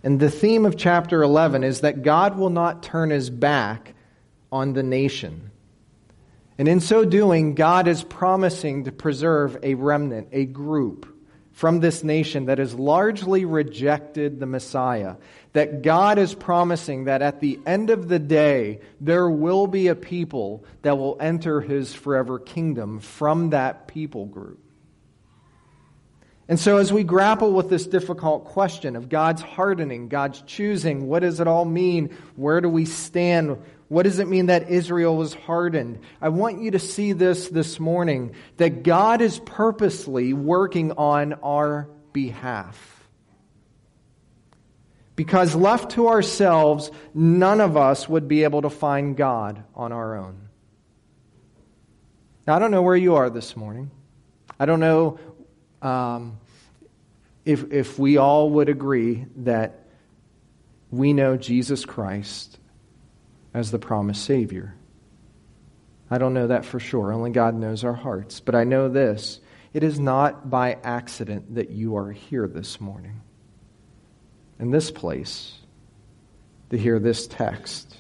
And 0.04 0.20
the 0.20 0.32
theme 0.32 0.66
of 0.66 0.78
chapter 0.78 1.22
11 1.22 1.64
is 1.64 1.82
that 1.82 2.04
God 2.04 2.38
will 2.38 2.50
not 2.50 2.84
turn 2.84 3.10
his 3.10 3.30
back 3.30 3.94
on 4.52 4.74
the 4.74 4.84
nation. 4.84 5.52
And 6.58 6.68
in 6.68 6.80
so 6.80 7.06
doing, 7.06 7.56
God 7.56 7.88
is 7.88 8.04
promising 8.04 8.84
to 8.84 8.92
preserve 8.92 9.58
a 9.64 9.76
remnant, 9.76 10.30
a 10.32 10.46
group 10.46 11.11
from 11.52 11.80
this 11.80 12.04
nation 12.04 12.46
that 12.46 12.58
has 12.58 12.74
largely 12.74 13.46
rejected 13.46 14.40
the 14.40 14.46
Messiah. 14.46 15.16
That 15.54 15.82
God 15.82 16.18
is 16.18 16.34
promising 16.34 17.06
that 17.06 17.22
at 17.22 17.42
the 17.42 17.60
end 17.66 17.90
of 17.90 18.08
the 18.08 18.20
day, 18.20 18.80
there 19.02 19.30
will 19.30 19.68
be 19.68 19.88
a 19.88 19.96
people 19.96 20.64
that 20.82 20.98
will 20.98 21.18
enter 21.20 21.62
his 21.62 21.94
forever 21.94 22.40
kingdom 22.40 23.00
from 23.00 23.50
that 23.50 23.88
people 23.88 24.26
group. 24.26 24.60
And 26.48 26.60
so, 26.60 26.78
as 26.78 26.92
we 26.92 27.04
grapple 27.04 27.54
with 27.54 27.70
this 27.70 27.88
difficult 27.88 28.46
question 28.46 28.96
of 28.96 29.08
God's 29.08 29.42
hardening, 29.42 30.10
God's 30.10 30.42
choosing, 30.42 31.08
what 31.08 31.20
does 31.20 31.40
it 31.40 31.48
all 31.48 31.64
mean? 31.64 32.16
Where 32.36 32.60
do 32.60 32.68
we 32.68 32.84
stand? 32.84 33.58
What 33.92 34.04
does 34.04 34.20
it 34.20 34.30
mean 34.30 34.46
that 34.46 34.70
Israel 34.70 35.18
was 35.18 35.34
hardened? 35.34 36.00
I 36.22 36.30
want 36.30 36.62
you 36.62 36.72
to 36.72 36.80
see 36.80 37.12
this 37.12 37.50
this 37.50 37.78
morning 37.78 38.36
that 38.56 38.84
God 38.84 39.20
is 39.20 39.38
purposely 39.40 40.32
working 40.32 40.94
on 40.94 41.34
our 41.44 41.90
behalf. 42.14 43.06
Because 45.18 45.56
left 45.56 45.92
to 45.92 46.08
ourselves, 46.08 46.90
none 47.14 47.60
of 47.60 47.76
us 47.76 48.08
would 48.08 48.30
be 48.30 48.46
able 48.46 48.62
to 48.62 48.70
find 48.70 49.18
God 49.18 49.62
on 49.76 49.92
our 49.92 50.16
own. 50.16 50.48
Now, 52.48 52.56
I 52.56 52.60
don't 52.60 52.72
know 52.72 52.84
where 52.84 52.96
you 52.96 53.16
are 53.16 53.30
this 53.30 53.58
morning. 53.58 53.92
I 54.58 54.68
don't 54.68 54.80
know 54.80 55.20
um, 55.82 56.40
if, 57.44 57.74
if 57.74 58.00
we 58.00 58.16
all 58.16 58.52
would 58.52 58.70
agree 58.70 59.26
that 59.40 59.86
we 60.92 61.12
know 61.12 61.36
Jesus 61.36 61.84
Christ 61.84 62.58
as 63.54 63.72
the 63.72 63.80
promised 63.80 64.24
Savior. 64.24 64.76
I 66.10 66.18
don't 66.18 66.34
know 66.34 66.48
that 66.48 66.66
for 66.66 66.80
sure. 66.80 67.14
Only 67.14 67.32
God 67.32 67.56
knows 67.56 67.84
our 67.84 67.94
hearts. 67.94 68.40
But 68.40 68.56
I 68.56 68.64
know 68.64 68.90
this 68.90 69.40
it 69.74 69.84
is 69.84 70.00
not 70.00 70.50
by 70.50 70.78
accident 70.84 71.56
that 71.56 71.70
you 71.70 71.96
are 71.96 72.12
here 72.12 72.48
this 72.48 72.82
morning, 72.82 73.22
in 74.60 74.72
this 74.72 74.92
place, 74.92 75.58
to 76.70 76.78
hear 76.78 77.00
this 77.00 77.28
text. 77.28 77.96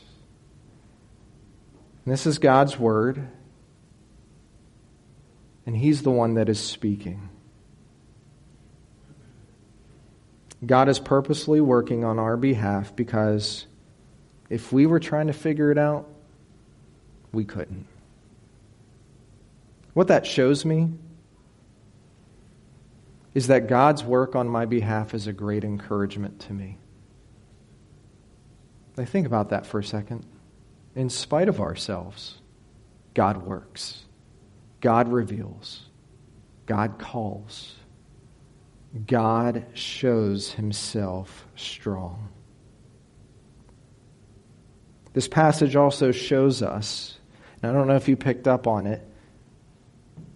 And 2.03 2.11
this 2.11 2.25
is 2.25 2.39
God's 2.39 2.77
Word, 2.77 3.25
and 5.65 5.77
He's 5.77 6.01
the 6.01 6.11
one 6.11 6.33
that 6.33 6.49
is 6.49 6.59
speaking. 6.59 7.29
God 10.65 10.89
is 10.89 10.99
purposely 10.99 11.61
working 11.61 12.03
on 12.03 12.19
our 12.19 12.37
behalf 12.37 12.95
because 12.95 13.65
if 14.51 14.73
we 14.73 14.85
were 14.85 14.99
trying 14.99 15.27
to 15.27 15.33
figure 15.33 15.71
it 15.71 15.77
out, 15.77 16.09
we 17.31 17.45
couldn't. 17.45 17.87
What 19.93 20.09
that 20.09 20.25
shows 20.25 20.65
me 20.65 20.91
is 23.33 23.47
that 23.47 23.67
God's 23.67 24.03
work 24.03 24.35
on 24.35 24.49
my 24.49 24.65
behalf 24.65 25.13
is 25.13 25.25
a 25.25 25.31
great 25.31 25.63
encouragement 25.63 26.41
to 26.41 26.53
me. 26.53 26.77
I 28.97 29.05
think 29.05 29.25
about 29.25 29.51
that 29.51 29.65
for 29.65 29.79
a 29.79 29.83
second. 29.85 30.25
In 30.95 31.09
spite 31.09 31.47
of 31.47 31.61
ourselves, 31.61 32.35
God 33.13 33.43
works, 33.43 34.03
God 34.81 35.07
reveals, 35.07 35.83
God 36.65 36.99
calls, 36.99 37.75
God 39.07 39.65
shows 39.73 40.51
himself 40.51 41.47
strong. 41.55 42.27
This 45.13 45.27
passage 45.27 45.75
also 45.75 46.11
shows 46.11 46.61
us, 46.61 47.17
and 47.61 47.71
I 47.71 47.73
don't 47.73 47.87
know 47.87 47.95
if 47.95 48.07
you 48.07 48.15
picked 48.15 48.47
up 48.47 48.67
on 48.67 48.87
it, 48.87 49.05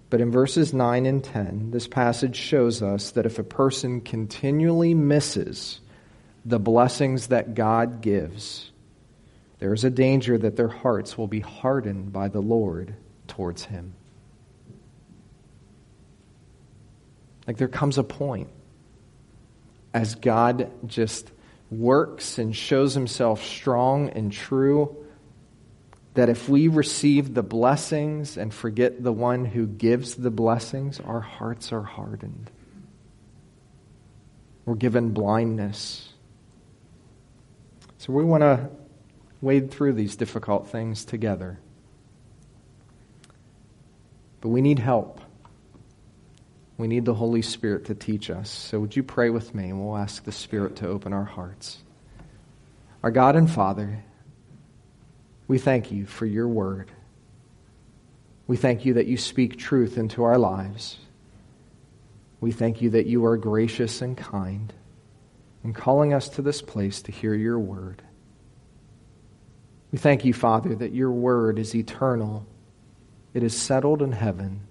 but 0.10 0.22
in 0.22 0.32
verses 0.32 0.74
9 0.74 1.06
and 1.06 1.24
10, 1.24 1.72
this 1.72 1.88
passage 1.88 2.36
shows 2.36 2.82
us 2.82 3.12
that 3.12 3.26
if 3.26 3.40
a 3.40 3.44
person 3.44 4.02
continually 4.02 4.94
misses 4.94 5.80
the 6.46 6.60
blessings 6.60 7.28
that 7.28 7.56
God 7.56 8.02
gives, 8.02 8.72
there 9.60 9.74
is 9.74 9.84
a 9.84 9.90
danger 9.90 10.38
that 10.38 10.58
their 10.58 10.68
hearts 10.68 11.18
will 11.18 11.28
be 11.28 11.40
hardened 11.40 12.14
by 12.14 12.28
the 12.28 12.42
Lord 12.42 12.94
towards 13.28 13.66
Him. 13.66 13.94
Like 17.48 17.58
there 17.58 17.68
comes 17.68 17.98
a 17.98 18.04
point 18.04 18.50
as 19.94 20.16
God 20.16 20.72
just 20.86 21.32
works 21.80 22.38
and 22.38 22.56
shows 22.56 22.94
himself 22.94 23.44
strong 23.44 24.10
and 24.10 24.32
true, 24.32 24.96
that 26.16 26.30
if 26.30 26.48
we 26.48 26.68
receive 26.68 27.34
the 27.34 27.44
blessings 27.44 28.38
and 28.38 28.54
forget 28.54 29.04
the 29.04 29.12
one 29.12 29.46
who 29.46 29.68
gives 29.68 30.16
the 30.16 30.32
blessings, 30.32 31.00
our 31.02 31.20
hearts 31.20 31.74
are 31.74 31.84
hardened. 31.84 32.50
We're 34.66 34.76
given 34.76 35.12
blindness. 35.12 36.14
So 37.98 38.14
we 38.14 38.24
want 38.24 38.42
to 38.42 38.70
wade 39.42 39.72
through 39.72 39.94
these 39.94 40.16
difficult 40.16 40.70
things 40.70 41.06
together. 41.06 41.60
But 44.42 44.50
we 44.50 44.62
need 44.62 44.80
help. 44.80 45.22
We 46.78 46.88
need 46.88 47.06
the 47.06 47.14
Holy 47.14 47.42
Spirit 47.42 47.86
to 47.86 47.96
teach 47.96 48.30
us. 48.30 48.50
So 48.50 48.80
would 48.80 48.96
you 48.96 49.04
pray 49.04 49.30
with 49.30 49.56
me 49.56 49.70
and 49.70 49.84
we'll 49.84 49.98
ask 49.98 50.24
the 50.24 50.32
Spirit 50.32 50.76
to 50.78 50.88
open 50.88 51.14
our 51.14 51.24
hearts. 51.24 51.78
Our 53.02 53.12
God 53.12 53.36
and 53.36 53.50
Father, 53.50 54.04
we 55.48 55.58
thank 55.58 55.92
you 55.92 56.06
for 56.06 56.26
your 56.26 56.48
word. 56.48 56.92
We 58.48 58.58
thank 58.58 58.86
you 58.86 58.96
that 58.96 59.08
you 59.08 59.18
speak 59.18 59.58
truth 59.58 59.98
into 59.98 60.24
our 60.24 60.38
lives. 60.38 60.98
We 62.42 62.52
thank 62.52 62.82
you 62.82 62.92
that 62.92 63.08
you 63.08 63.26
are 63.26 63.38
gracious 63.38 64.02
and 64.02 64.18
kind 64.18 64.74
in 65.64 65.74
calling 65.74 66.14
us 66.14 66.30
to 66.30 66.42
this 66.42 66.62
place 66.62 67.02
to 67.04 67.12
hear 67.12 67.34
your 67.34 67.58
word. 67.58 68.04
We 69.92 69.98
thank 69.98 70.26
you, 70.26 70.34
Father, 70.34 70.76
that 70.76 70.94
your 70.94 71.12
word 71.12 71.58
is 71.58 71.74
eternal. 71.74 72.46
It 73.34 73.44
is 73.44 73.58
settled 73.60 74.02
in 74.02 74.12
heaven. 74.12 74.62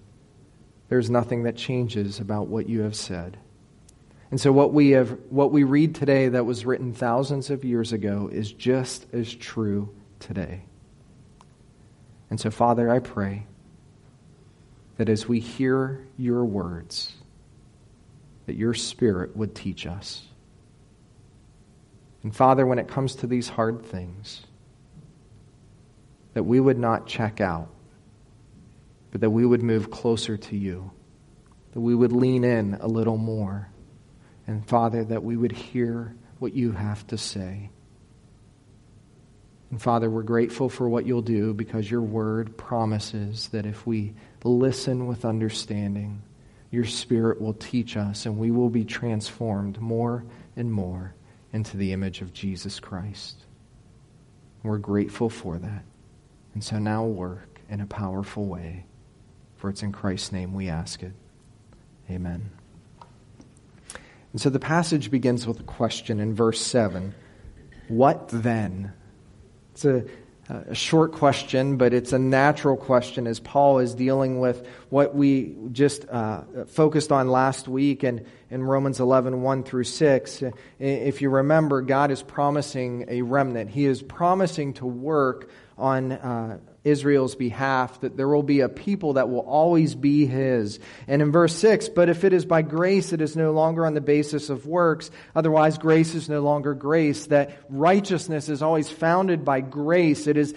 There's 0.88 1.10
nothing 1.10 1.44
that 1.44 1.56
changes 1.56 2.20
about 2.20 2.48
what 2.48 2.68
you 2.68 2.82
have 2.82 2.94
said. 2.94 3.38
And 4.30 4.40
so 4.40 4.52
what 4.52 4.72
we 4.72 4.90
have 4.90 5.16
what 5.30 5.52
we 5.52 5.64
read 5.64 5.94
today 5.94 6.28
that 6.28 6.44
was 6.44 6.66
written 6.66 6.92
thousands 6.92 7.50
of 7.50 7.64
years 7.64 7.92
ago 7.92 8.28
is 8.32 8.52
just 8.52 9.06
as 9.12 9.32
true 9.32 9.94
today. 10.18 10.64
And 12.30 12.40
so 12.40 12.50
Father, 12.50 12.90
I 12.90 12.98
pray 12.98 13.46
that 14.96 15.08
as 15.08 15.28
we 15.28 15.40
hear 15.40 16.06
your 16.16 16.44
words 16.44 17.12
that 18.46 18.56
your 18.56 18.74
spirit 18.74 19.36
would 19.36 19.54
teach 19.54 19.86
us. 19.86 20.22
And 22.22 22.34
Father, 22.34 22.66
when 22.66 22.78
it 22.78 22.88
comes 22.88 23.16
to 23.16 23.26
these 23.26 23.48
hard 23.48 23.84
things, 23.84 24.42
that 26.34 26.42
we 26.42 26.58
would 26.60 26.78
not 26.78 27.06
check 27.06 27.40
out, 27.40 27.68
but 29.14 29.20
that 29.20 29.30
we 29.30 29.46
would 29.46 29.62
move 29.62 29.92
closer 29.92 30.36
to 30.36 30.56
you, 30.56 30.90
that 31.70 31.78
we 31.78 31.94
would 31.94 32.10
lean 32.10 32.42
in 32.42 32.74
a 32.80 32.88
little 32.88 33.16
more. 33.16 33.70
And 34.48 34.66
Father, 34.66 35.04
that 35.04 35.22
we 35.22 35.36
would 35.36 35.52
hear 35.52 36.16
what 36.40 36.52
you 36.52 36.72
have 36.72 37.06
to 37.06 37.16
say. 37.16 37.70
And 39.70 39.80
Father, 39.80 40.10
we're 40.10 40.24
grateful 40.24 40.68
for 40.68 40.88
what 40.88 41.06
you'll 41.06 41.22
do 41.22 41.54
because 41.54 41.88
your 41.88 42.00
word 42.00 42.56
promises 42.56 43.50
that 43.50 43.66
if 43.66 43.86
we 43.86 44.14
listen 44.42 45.06
with 45.06 45.24
understanding, 45.24 46.20
your 46.72 46.84
Spirit 46.84 47.40
will 47.40 47.54
teach 47.54 47.96
us 47.96 48.26
and 48.26 48.36
we 48.36 48.50
will 48.50 48.68
be 48.68 48.84
transformed 48.84 49.80
more 49.80 50.24
and 50.56 50.72
more 50.72 51.14
into 51.52 51.76
the 51.76 51.92
image 51.92 52.20
of 52.20 52.32
Jesus 52.32 52.80
Christ. 52.80 53.36
We're 54.64 54.78
grateful 54.78 55.30
for 55.30 55.56
that. 55.56 55.84
And 56.54 56.64
so 56.64 56.80
now 56.80 57.04
work 57.04 57.60
in 57.68 57.80
a 57.80 57.86
powerful 57.86 58.46
way. 58.46 58.86
For 59.64 59.70
it's 59.70 59.82
in 59.82 59.92
Christ's 59.92 60.30
name 60.30 60.52
we 60.52 60.68
ask 60.68 61.02
it. 61.02 61.12
Amen. 62.10 62.50
And 64.32 64.38
so 64.38 64.50
the 64.50 64.58
passage 64.58 65.10
begins 65.10 65.46
with 65.46 65.58
a 65.58 65.62
question 65.62 66.20
in 66.20 66.34
verse 66.34 66.60
7 66.60 67.14
What 67.88 68.28
then? 68.28 68.92
It's 69.72 69.86
a 69.86 70.04
a 70.50 70.74
short 70.74 71.12
question, 71.12 71.78
but 71.78 71.94
it's 71.94 72.12
a 72.12 72.18
natural 72.18 72.76
question 72.76 73.26
as 73.26 73.40
Paul 73.40 73.78
is 73.78 73.94
dealing 73.94 74.40
with 74.40 74.66
what 74.90 75.14
we 75.14 75.56
just 75.72 76.06
uh, 76.10 76.42
focused 76.66 77.10
on 77.10 77.28
last 77.28 77.66
week 77.66 78.02
and 78.02 78.26
in 78.50 78.62
Romans 78.62 79.00
11, 79.00 79.40
1 79.40 79.62
through 79.62 79.84
6. 79.84 80.42
If 80.78 81.22
you 81.22 81.30
remember, 81.30 81.80
God 81.80 82.10
is 82.10 82.22
promising 82.22 83.06
a 83.08 83.22
remnant. 83.22 83.70
He 83.70 83.86
is 83.86 84.02
promising 84.02 84.74
to 84.74 84.84
work 84.84 85.48
on 85.78 86.12
uh, 86.12 86.58
Israel's 86.84 87.34
behalf, 87.34 88.00
that 88.02 88.16
there 88.16 88.28
will 88.28 88.42
be 88.42 88.60
a 88.60 88.68
people 88.68 89.14
that 89.14 89.30
will 89.30 89.40
always 89.40 89.94
be 89.94 90.26
his. 90.26 90.78
And 91.08 91.22
in 91.22 91.32
verse 91.32 91.54
6, 91.56 91.88
but 91.88 92.08
if 92.10 92.24
it 92.24 92.32
is 92.32 92.44
by 92.44 92.62
grace, 92.62 93.12
it 93.12 93.20
is 93.22 93.36
no 93.36 93.52
longer 93.52 93.86
on 93.86 93.94
the 93.94 94.02
basis 94.02 94.50
of 94.50 94.66
works. 94.66 95.10
Otherwise, 95.34 95.78
grace 95.78 96.14
is 96.14 96.28
no 96.28 96.40
longer 96.40 96.74
grace. 96.74 97.26
That 97.26 97.58
righteousness 97.70 98.48
is 98.48 98.62
always 98.62 98.90
founded 98.90 99.44
by 99.44 99.62
grace. 99.62 100.26
It 100.26 100.36
is 100.36 100.54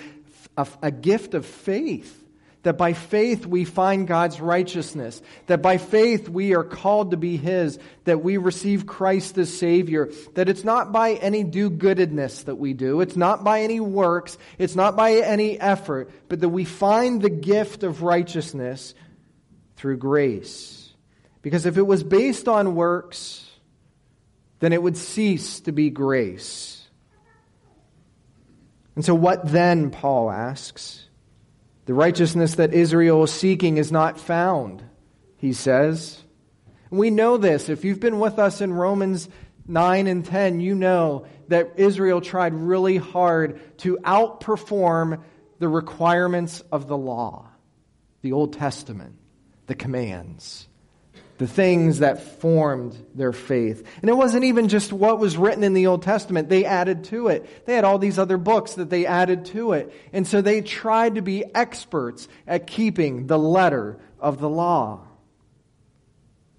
a, 0.57 0.67
a 0.81 0.91
gift 0.91 1.33
of 1.33 1.45
faith 1.45 2.25
that 2.63 2.77
by 2.77 2.93
faith 2.93 3.45
we 3.45 3.65
find 3.65 4.07
God's 4.07 4.41
righteousness, 4.41 5.21
that 5.45 5.61
by 5.61 5.77
faith 5.77 6.27
we 6.27 6.53
are 6.53 6.63
called 6.63 7.11
to 7.11 7.17
be 7.17 7.37
His, 7.37 7.79
that 8.03 8.23
we 8.23 8.37
receive 8.37 8.85
Christ 8.85 9.37
as 9.37 9.55
Savior, 9.55 10.11
that 10.33 10.49
it's 10.49 10.63
not 10.63 10.91
by 10.91 11.13
any 11.13 11.43
do 11.43 11.69
goodedness 11.69 12.43
that 12.43 12.55
we 12.55 12.73
do, 12.73 13.01
it's 13.01 13.15
not 13.15 13.43
by 13.43 13.61
any 13.61 13.79
works, 13.79 14.37
it's 14.57 14.75
not 14.75 14.95
by 14.95 15.13
any 15.13 15.59
effort, 15.59 16.11
but 16.27 16.41
that 16.41 16.49
we 16.49 16.65
find 16.65 17.21
the 17.21 17.29
gift 17.29 17.83
of 17.83 18.01
righteousness 18.01 18.93
through 19.77 19.97
grace. 19.97 20.93
Because 21.41 21.65
if 21.65 21.77
it 21.77 21.87
was 21.87 22.03
based 22.03 22.47
on 22.47 22.75
works, 22.75 23.49
then 24.59 24.73
it 24.73 24.81
would 24.81 24.97
cease 24.97 25.61
to 25.61 25.71
be 25.71 25.89
grace. 25.89 26.83
And 28.95 29.05
so, 29.05 29.13
what 29.13 29.47
then, 29.47 29.91
Paul 29.91 30.31
asks? 30.31 31.06
The 31.87 31.93
righteousness 31.93 32.55
that 32.55 32.73
Israel 32.73 33.23
is 33.23 33.31
seeking 33.31 33.77
is 33.77 33.91
not 33.91 34.19
found, 34.19 34.83
he 35.37 35.53
says. 35.53 36.21
We 36.89 37.09
know 37.09 37.37
this. 37.37 37.69
If 37.69 37.85
you've 37.85 38.01
been 38.01 38.19
with 38.19 38.39
us 38.39 38.61
in 38.61 38.73
Romans 38.73 39.29
9 39.67 40.07
and 40.07 40.25
10, 40.25 40.59
you 40.59 40.75
know 40.75 41.25
that 41.47 41.73
Israel 41.77 42.19
tried 42.19 42.53
really 42.53 42.97
hard 42.97 43.77
to 43.79 43.97
outperform 44.03 45.23
the 45.59 45.69
requirements 45.69 46.61
of 46.73 46.87
the 46.87 46.97
law, 46.97 47.47
the 48.21 48.33
Old 48.33 48.53
Testament, 48.53 49.15
the 49.67 49.75
commands 49.75 50.67
the 51.37 51.47
things 51.47 51.99
that 51.99 52.39
formed 52.41 52.97
their 53.13 53.31
faith. 53.31 53.87
And 54.01 54.09
it 54.09 54.17
wasn't 54.17 54.45
even 54.45 54.69
just 54.69 54.91
what 54.91 55.19
was 55.19 55.37
written 55.37 55.63
in 55.63 55.73
the 55.73 55.87
Old 55.87 56.01
Testament, 56.01 56.49
they 56.49 56.65
added 56.65 57.03
to 57.05 57.27
it. 57.27 57.65
They 57.65 57.75
had 57.75 57.83
all 57.83 57.99
these 57.99 58.17
other 58.17 58.37
books 58.37 58.73
that 58.75 58.89
they 58.89 59.05
added 59.05 59.45
to 59.45 59.73
it. 59.73 59.93
And 60.13 60.27
so 60.27 60.41
they 60.41 60.61
tried 60.61 61.15
to 61.15 61.21
be 61.21 61.43
experts 61.53 62.27
at 62.47 62.65
keeping 62.65 63.27
the 63.27 63.37
letter 63.37 63.99
of 64.19 64.39
the 64.39 64.49
law. 64.49 65.01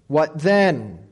What 0.07 0.39
then? 0.39 1.07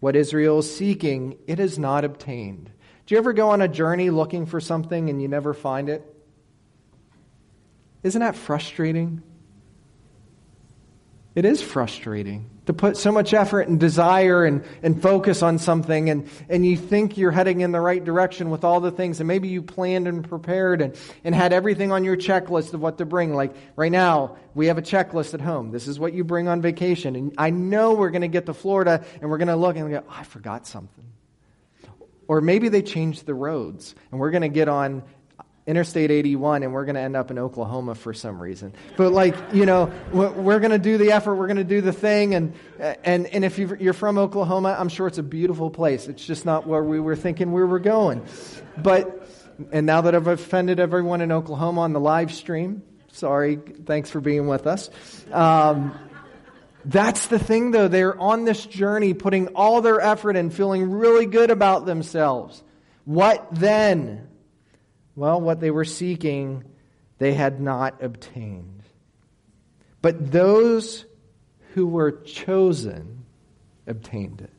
What 0.00 0.14
Israel 0.14 0.60
is 0.60 0.76
seeking, 0.76 1.38
it 1.46 1.58
is 1.58 1.78
not 1.78 2.04
obtained. 2.04 2.70
Do 3.06 3.14
you 3.14 3.18
ever 3.18 3.32
go 3.32 3.50
on 3.50 3.62
a 3.62 3.68
journey 3.68 4.10
looking 4.10 4.46
for 4.46 4.60
something 4.60 5.08
and 5.08 5.20
you 5.20 5.28
never 5.28 5.54
find 5.54 5.88
it? 5.88 6.04
Isn't 8.02 8.20
that 8.20 8.36
frustrating? 8.36 9.22
It 11.34 11.44
is 11.44 11.62
frustrating 11.62 12.50
to 12.68 12.74
put 12.74 12.98
so 12.98 13.10
much 13.10 13.32
effort 13.32 13.66
and 13.66 13.80
desire 13.80 14.44
and, 14.44 14.62
and 14.82 15.00
focus 15.00 15.42
on 15.42 15.56
something 15.56 16.10
and, 16.10 16.28
and 16.50 16.66
you 16.66 16.76
think 16.76 17.16
you're 17.16 17.30
heading 17.30 17.62
in 17.62 17.72
the 17.72 17.80
right 17.80 18.04
direction 18.04 18.50
with 18.50 18.62
all 18.62 18.78
the 18.78 18.90
things 18.90 19.20
and 19.20 19.26
maybe 19.26 19.48
you 19.48 19.62
planned 19.62 20.06
and 20.06 20.28
prepared 20.28 20.82
and, 20.82 20.94
and 21.24 21.34
had 21.34 21.54
everything 21.54 21.92
on 21.92 22.04
your 22.04 22.14
checklist 22.14 22.74
of 22.74 22.82
what 22.82 22.98
to 22.98 23.06
bring. 23.06 23.32
Like 23.32 23.56
right 23.74 23.90
now, 23.90 24.36
we 24.54 24.66
have 24.66 24.76
a 24.76 24.82
checklist 24.82 25.32
at 25.32 25.40
home. 25.40 25.70
This 25.70 25.88
is 25.88 25.98
what 25.98 26.12
you 26.12 26.24
bring 26.24 26.46
on 26.46 26.60
vacation. 26.60 27.16
And 27.16 27.32
I 27.38 27.48
know 27.48 27.94
we're 27.94 28.10
going 28.10 28.20
to 28.20 28.28
get 28.28 28.44
to 28.44 28.52
Florida 28.52 29.02
and 29.22 29.30
we're 29.30 29.38
going 29.38 29.48
to 29.48 29.56
look 29.56 29.74
and 29.76 29.90
go, 29.90 30.04
oh, 30.06 30.14
I 30.14 30.24
forgot 30.24 30.66
something. 30.66 31.06
Or 32.26 32.42
maybe 32.42 32.68
they 32.68 32.82
changed 32.82 33.24
the 33.24 33.32
roads 33.32 33.94
and 34.10 34.20
we're 34.20 34.30
going 34.30 34.42
to 34.42 34.48
get 34.50 34.68
on 34.68 35.04
Interstate 35.68 36.10
81 36.10 36.62
and 36.62 36.72
we're 36.72 36.86
going 36.86 36.94
to 36.94 37.00
end 37.02 37.14
up 37.14 37.30
in 37.30 37.38
Oklahoma 37.38 37.94
for 37.94 38.14
some 38.14 38.40
reason. 38.40 38.72
But 38.96 39.12
like, 39.12 39.36
you 39.52 39.66
know, 39.66 39.92
we're 40.10 40.60
going 40.60 40.70
to 40.70 40.78
do 40.78 40.96
the 40.96 41.12
effort, 41.12 41.34
we're 41.34 41.46
going 41.46 41.58
to 41.58 41.64
do 41.64 41.82
the 41.82 41.92
thing. 41.92 42.34
And, 42.34 42.54
and, 43.04 43.26
and 43.26 43.44
if 43.44 43.58
you're 43.58 43.92
from 43.92 44.16
Oklahoma, 44.16 44.74
I'm 44.78 44.88
sure 44.88 45.06
it's 45.06 45.18
a 45.18 45.22
beautiful 45.22 45.68
place. 45.68 46.08
It's 46.08 46.24
just 46.24 46.46
not 46.46 46.66
where 46.66 46.82
we 46.82 47.00
were 47.00 47.16
thinking 47.16 47.52
we 47.52 47.62
were 47.62 47.80
going. 47.80 48.24
But, 48.78 49.28
and 49.70 49.84
now 49.84 50.00
that 50.00 50.14
I've 50.14 50.26
offended 50.26 50.80
everyone 50.80 51.20
in 51.20 51.30
Oklahoma 51.30 51.82
on 51.82 51.92
the 51.92 52.00
live 52.00 52.32
stream, 52.32 52.82
sorry, 53.12 53.56
thanks 53.56 54.08
for 54.08 54.22
being 54.22 54.46
with 54.46 54.66
us. 54.66 54.88
Um, 55.30 55.98
that's 56.86 57.26
the 57.26 57.38
thing 57.38 57.72
though, 57.72 57.88
they're 57.88 58.18
on 58.18 58.46
this 58.46 58.64
journey 58.64 59.12
putting 59.12 59.48
all 59.48 59.82
their 59.82 60.00
effort 60.00 60.34
and 60.34 60.50
feeling 60.50 60.90
really 60.90 61.26
good 61.26 61.50
about 61.50 61.84
themselves. 61.84 62.62
What 63.04 63.48
then? 63.52 64.27
Well, 65.18 65.40
what 65.40 65.58
they 65.58 65.72
were 65.72 65.84
seeking, 65.84 66.62
they 67.18 67.34
had 67.34 67.60
not 67.60 68.04
obtained. 68.04 68.84
But 70.00 70.30
those 70.30 71.06
who 71.74 71.88
were 71.88 72.12
chosen 72.12 73.24
obtained 73.88 74.42
it. 74.42 74.52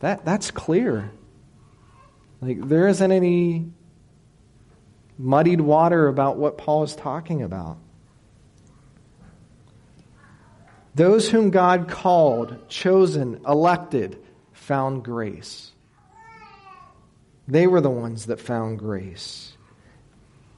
That, 0.00 0.24
that's 0.24 0.50
clear. 0.50 1.12
Like, 2.40 2.68
there 2.68 2.88
isn't 2.88 3.12
any 3.12 3.70
muddied 5.16 5.60
water 5.60 6.08
about 6.08 6.36
what 6.36 6.58
Paul 6.58 6.82
is 6.82 6.96
talking 6.96 7.44
about. 7.44 7.78
Those 10.96 11.30
whom 11.30 11.50
God 11.50 11.86
called, 11.86 12.68
chosen, 12.68 13.40
elected, 13.46 14.18
found 14.52 15.04
grace. 15.04 15.70
They 17.48 17.66
were 17.66 17.80
the 17.80 17.90
ones 17.90 18.26
that 18.26 18.40
found 18.40 18.78
grace. 18.78 19.52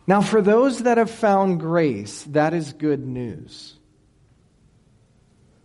Now, 0.07 0.23
for 0.23 0.41
those 0.41 0.85
that 0.85 0.97
have 0.97 1.11
found 1.11 1.61
grace, 1.61 2.23
that 2.31 2.55
is 2.55 2.73
good 2.73 3.07
news. 3.07 3.75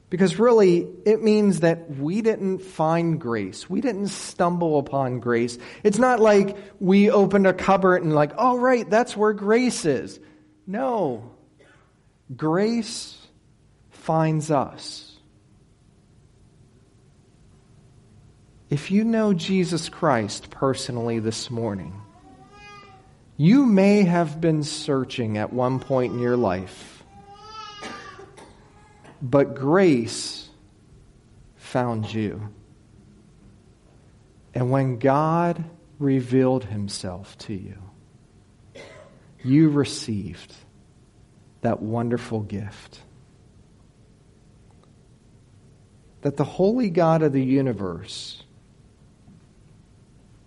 Because 0.09 0.37
really, 0.37 0.87
it 1.05 1.23
means 1.23 1.61
that 1.61 1.89
we 1.97 2.21
didn't 2.21 2.59
find 2.59 3.19
grace. 3.19 3.67
We 3.69 3.81
didn't 3.81 4.09
stumble 4.09 4.77
upon 4.77 5.21
grace. 5.21 5.57
It's 5.81 5.97
not 5.97 6.19
like 6.19 6.55
we 6.79 7.09
opened 7.09 7.47
a 7.47 7.53
cupboard 7.53 8.03
and, 8.03 8.13
like, 8.13 8.33
oh, 8.37 8.59
right, 8.59 8.87
that's 8.87 9.17
where 9.17 9.33
grace 9.33 9.85
is. 9.85 10.19
No. 10.67 11.31
Grace 12.35 13.17
finds 13.89 14.51
us. 14.51 15.02
If 18.73 18.89
you 18.89 19.03
know 19.03 19.35
Jesus 19.35 19.87
Christ 19.87 20.49
personally 20.49 21.19
this 21.19 21.51
morning, 21.51 21.93
you 23.37 23.67
may 23.67 24.01
have 24.01 24.41
been 24.41 24.63
searching 24.63 25.37
at 25.37 25.53
one 25.53 25.79
point 25.79 26.13
in 26.13 26.17
your 26.17 26.35
life 26.35 27.03
but 29.21 29.53
grace 29.53 30.49
found 31.55 32.11
you. 32.11 32.49
And 34.55 34.71
when 34.71 34.97
God 34.97 35.63
revealed 35.99 36.65
himself 36.65 37.37
to 37.37 37.53
you, 37.53 37.77
you 39.43 39.69
received 39.69 40.51
that 41.61 41.79
wonderful 41.79 42.39
gift. 42.39 43.01
That 46.21 46.37
the 46.37 46.43
holy 46.43 46.89
God 46.89 47.21
of 47.21 47.33
the 47.33 47.43
universe 47.43 48.42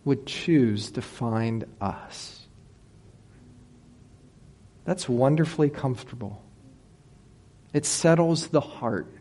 would 0.06 0.24
choose 0.24 0.92
to 0.92 1.02
find 1.02 1.64
us. 1.80 2.46
That's 4.84 5.08
wonderfully 5.08 5.68
comfortable. 5.68 6.40
It 7.74 7.84
settles 7.84 8.46
the 8.46 8.60
heart. 8.60 9.12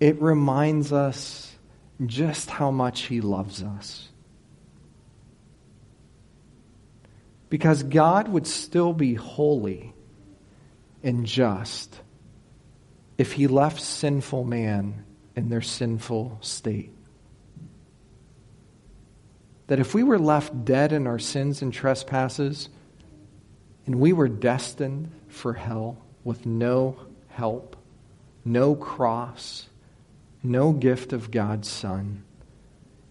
It 0.00 0.20
reminds 0.22 0.94
us 0.94 1.54
just 2.06 2.48
how 2.48 2.70
much 2.70 3.02
He 3.02 3.20
loves 3.20 3.62
us. 3.62 4.08
Because 7.50 7.82
God 7.82 8.28
would 8.28 8.46
still 8.46 8.94
be 8.94 9.12
holy 9.12 9.92
and 11.02 11.26
just 11.26 12.00
if 13.18 13.32
He 13.32 13.46
left 13.46 13.82
sinful 13.82 14.44
man 14.44 15.04
in 15.36 15.50
their 15.50 15.60
sinful 15.60 16.38
state. 16.40 16.95
That 19.66 19.80
if 19.80 19.94
we 19.94 20.02
were 20.02 20.18
left 20.18 20.64
dead 20.64 20.92
in 20.92 21.06
our 21.06 21.18
sins 21.18 21.62
and 21.62 21.72
trespasses, 21.72 22.68
and 23.84 23.96
we 23.96 24.12
were 24.12 24.28
destined 24.28 25.10
for 25.28 25.54
hell, 25.54 25.98
with 26.24 26.46
no 26.46 26.96
help, 27.28 27.76
no 28.44 28.74
cross, 28.74 29.68
no 30.42 30.72
gift 30.72 31.12
of 31.12 31.30
God's 31.30 31.68
Son, 31.68 32.24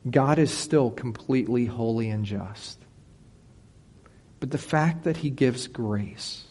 God 0.10 0.38
is 0.40 0.52
still 0.52 0.92
completely 0.92 1.66
holy 1.66 2.10
and 2.10 2.26
just. 2.26 2.80
But 4.40 4.52
the 4.52 4.58
fact 4.58 5.04
that 5.04 5.18
He 5.18 5.30
gives 5.30 5.68
grace, 5.68 6.46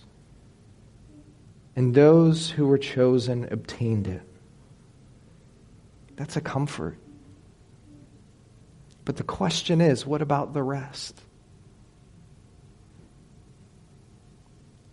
and 1.77 1.95
those 1.95 2.51
who 2.51 2.67
were 2.67 2.79
chosen 2.79 3.49
obtained 3.51 4.07
it, 4.07 4.23
that's 6.17 6.37
a 6.37 6.41
comfort. 6.41 6.99
But 9.05 9.17
the 9.17 9.23
question 9.23 9.81
is 9.81 10.07
what 10.07 10.23
about 10.23 10.55
the 10.55 10.63
rest? 10.63 11.21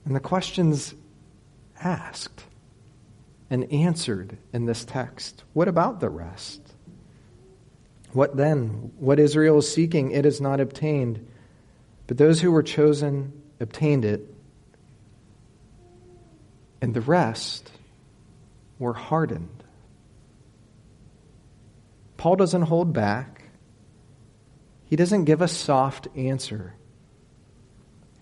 And 0.06 0.15
the 0.15 0.19
question's 0.19 0.93
asked 1.80 2.43
and 3.50 3.71
answered 3.71 4.38
in 4.54 4.65
this 4.65 4.84
text. 4.84 5.43
What 5.54 5.67
about 5.67 6.00
the 6.00 6.10
rest? 6.10 6.62
What 8.13 8.36
then? 8.36 8.91
What 8.97 9.19
Israel 9.19 9.60
is 9.60 9.71
seeking, 9.71 10.12
it 10.12 10.26
is 10.26 10.41
not 10.41 10.60
obtained. 10.60 11.28
But 12.08 12.17
those 12.17 12.41
who 12.41 12.52
were 12.52 12.63
chosen 12.63 13.41
obtained 13.60 14.06
it. 14.06 14.28
And 16.82 16.93
the 16.93 17.02
rest 17.02 17.71
were 18.80 18.93
hardened. 18.93 19.63
Paul 22.17 22.36
doesn't 22.36 22.63
hold 22.63 22.91
back. 22.91 23.40
He 24.91 24.97
doesn't 24.97 25.23
give 25.23 25.41
a 25.41 25.47
soft 25.47 26.10
answer. 26.17 26.75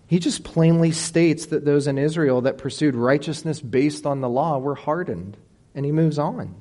He 0.06 0.20
just 0.20 0.44
plainly 0.44 0.92
states 0.92 1.46
that 1.46 1.64
those 1.64 1.88
in 1.88 1.98
Israel 1.98 2.42
that 2.42 2.58
pursued 2.58 2.94
righteousness 2.94 3.60
based 3.60 4.06
on 4.06 4.20
the 4.20 4.28
law 4.28 4.56
were 4.58 4.76
hardened. 4.76 5.36
And 5.74 5.84
he 5.84 5.90
moves 5.90 6.16
on. 6.16 6.54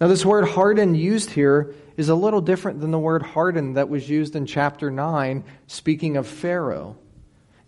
Now, 0.00 0.08
this 0.08 0.26
word 0.26 0.48
hardened 0.48 0.96
used 0.96 1.30
here 1.30 1.76
is 1.96 2.08
a 2.08 2.16
little 2.16 2.40
different 2.40 2.80
than 2.80 2.90
the 2.90 2.98
word 2.98 3.22
hardened 3.22 3.76
that 3.76 3.88
was 3.88 4.10
used 4.10 4.34
in 4.34 4.46
chapter 4.46 4.90
9, 4.90 5.44
speaking 5.68 6.16
of 6.16 6.26
Pharaoh. 6.26 6.96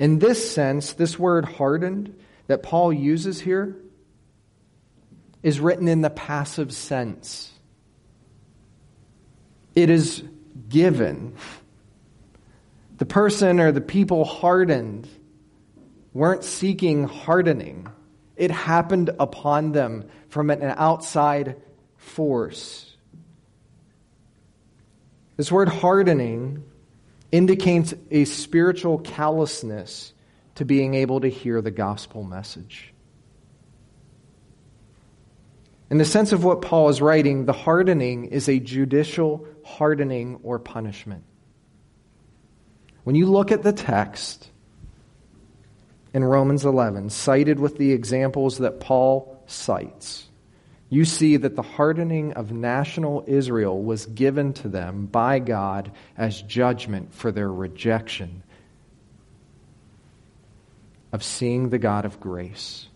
In 0.00 0.18
this 0.18 0.52
sense, 0.52 0.94
this 0.94 1.16
word 1.16 1.44
hardened 1.44 2.18
that 2.48 2.64
Paul 2.64 2.92
uses 2.92 3.40
here 3.40 3.76
is 5.44 5.60
written 5.60 5.86
in 5.86 6.00
the 6.00 6.10
passive 6.10 6.72
sense. 6.72 7.52
It 9.76 9.90
is 9.90 10.24
given. 10.68 11.34
The 12.98 13.06
person 13.06 13.60
or 13.60 13.72
the 13.72 13.80
people 13.80 14.24
hardened 14.24 15.08
weren't 16.12 16.44
seeking 16.44 17.04
hardening. 17.04 17.86
It 18.36 18.50
happened 18.50 19.10
upon 19.20 19.72
them 19.72 20.08
from 20.28 20.50
an 20.50 20.62
outside 20.62 21.56
force. 21.96 22.96
This 25.36 25.52
word 25.52 25.68
hardening 25.68 26.64
indicates 27.30 27.94
a 28.10 28.24
spiritual 28.24 28.98
callousness 28.98 30.12
to 30.56 30.64
being 30.64 30.94
able 30.94 31.20
to 31.20 31.28
hear 31.28 31.60
the 31.62 31.70
gospel 31.70 32.24
message. 32.24 32.92
In 35.90 35.98
the 35.98 36.04
sense 36.04 36.32
of 36.32 36.44
what 36.44 36.60
Paul 36.60 36.88
is 36.88 37.00
writing, 37.00 37.46
the 37.46 37.52
hardening 37.52 38.26
is 38.26 38.48
a 38.48 38.58
judicial 38.58 39.46
hardening 39.76 40.40
or 40.42 40.58
punishment. 40.58 41.24
When 43.04 43.14
you 43.14 43.26
look 43.26 43.52
at 43.52 43.62
the 43.62 43.72
text 43.72 44.50
in 46.12 46.24
Romans 46.24 46.64
11, 46.64 47.10
cited 47.10 47.60
with 47.60 47.76
the 47.76 47.92
examples 47.92 48.58
that 48.58 48.80
Paul 48.80 49.42
cites, 49.46 50.26
you 50.90 51.04
see 51.04 51.36
that 51.36 51.54
the 51.54 51.62
hardening 51.62 52.32
of 52.32 52.50
national 52.50 53.24
Israel 53.26 53.82
was 53.82 54.06
given 54.06 54.54
to 54.54 54.68
them 54.68 55.06
by 55.06 55.38
God 55.38 55.92
as 56.16 56.40
judgment 56.40 57.12
for 57.12 57.30
their 57.30 57.52
rejection 57.52 58.42
of 61.12 61.22
seeing 61.22 61.68
the 61.68 61.78
God 61.78 62.04
of 62.04 62.20
grace 62.20 62.88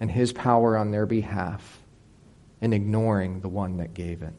and 0.00 0.10
his 0.10 0.32
power 0.32 0.76
on 0.76 0.90
their 0.90 1.06
behalf 1.06 1.80
and 2.60 2.74
ignoring 2.74 3.40
the 3.40 3.48
one 3.48 3.78
that 3.78 3.94
gave 3.94 4.22
it. 4.22 4.34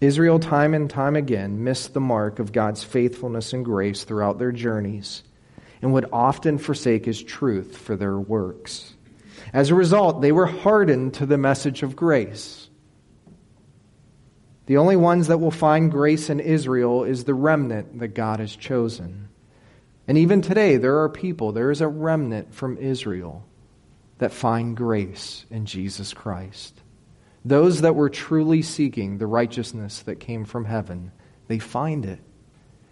Israel, 0.00 0.38
time 0.38 0.72
and 0.72 0.88
time 0.88 1.14
again, 1.14 1.62
missed 1.62 1.92
the 1.92 2.00
mark 2.00 2.38
of 2.38 2.52
God's 2.52 2.82
faithfulness 2.82 3.52
and 3.52 3.64
grace 3.64 4.04
throughout 4.04 4.38
their 4.38 4.52
journeys 4.52 5.22
and 5.82 5.92
would 5.92 6.08
often 6.12 6.58
forsake 6.58 7.04
his 7.04 7.22
truth 7.22 7.76
for 7.76 7.96
their 7.96 8.18
works. 8.18 8.94
As 9.52 9.70
a 9.70 9.74
result, 9.74 10.20
they 10.20 10.32
were 10.32 10.46
hardened 10.46 11.14
to 11.14 11.26
the 11.26 11.38
message 11.38 11.82
of 11.82 11.96
grace. 11.96 12.68
The 14.66 14.76
only 14.76 14.96
ones 14.96 15.26
that 15.28 15.38
will 15.38 15.50
find 15.50 15.90
grace 15.90 16.30
in 16.30 16.40
Israel 16.40 17.04
is 17.04 17.24
the 17.24 17.34
remnant 17.34 17.98
that 17.98 18.08
God 18.08 18.40
has 18.40 18.54
chosen. 18.54 19.28
And 20.06 20.16
even 20.16 20.42
today, 20.42 20.76
there 20.76 21.00
are 21.00 21.08
people, 21.08 21.52
there 21.52 21.70
is 21.70 21.80
a 21.80 21.88
remnant 21.88 22.54
from 22.54 22.78
Israel 22.78 23.44
that 24.18 24.32
find 24.32 24.76
grace 24.76 25.44
in 25.50 25.66
Jesus 25.66 26.14
Christ. 26.14 26.79
Those 27.44 27.80
that 27.80 27.94
were 27.94 28.10
truly 28.10 28.62
seeking 28.62 29.18
the 29.18 29.26
righteousness 29.26 30.02
that 30.02 30.20
came 30.20 30.44
from 30.44 30.64
heaven, 30.66 31.12
they 31.48 31.58
find 31.58 32.04
it. 32.04 32.20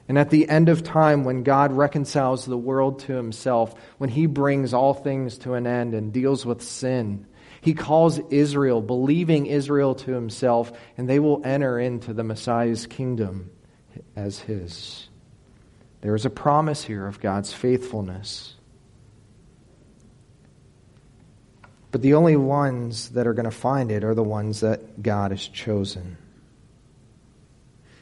And 0.09 0.19
at 0.19 0.31
the 0.31 0.49
end 0.49 0.71
of 0.71 0.83
time, 0.83 1.25
when 1.25 1.43
God 1.43 1.73
reconciles 1.73 2.47
the 2.47 2.57
world 2.57 3.01
to 3.01 3.13
himself, 3.13 3.75
when 3.99 4.09
he 4.09 4.25
brings 4.25 4.73
all 4.73 4.95
things 4.95 5.37
to 5.39 5.53
an 5.53 5.67
end 5.67 5.93
and 5.93 6.13
deals 6.13 6.47
with 6.47 6.63
sin, 6.63 7.27
he 7.61 7.75
calls 7.75 8.19
Israel, 8.31 8.81
believing 8.81 9.47
Israel 9.47 9.95
to 9.97 10.13
himself, 10.13 10.73
and 10.97 11.09
they 11.09 11.19
will 11.19 11.43
enter 11.45 11.79
into 11.79 12.15
the 12.15 12.25
Messiah's 12.25 12.87
kingdom 12.87 13.51
as 14.17 14.39
his. 14.39 15.09
There 16.01 16.15
is 16.15 16.25
a 16.25 16.31
promise 16.31 16.85
here 16.85 17.07
of 17.07 17.21
God's 17.21 17.53
faithfulness. 17.53 18.55
But 21.91 22.03
the 22.03 22.15
only 22.15 22.37
ones 22.37 23.11
that 23.11 23.27
are 23.27 23.35
going 23.35 23.45
to 23.45 23.51
find 23.51 23.91
it 23.91 24.05
are 24.05 24.15
the 24.15 24.23
ones 24.23 24.61
that 24.61 25.03
God 25.03 25.31
has 25.31 25.47
chosen. 25.47 26.19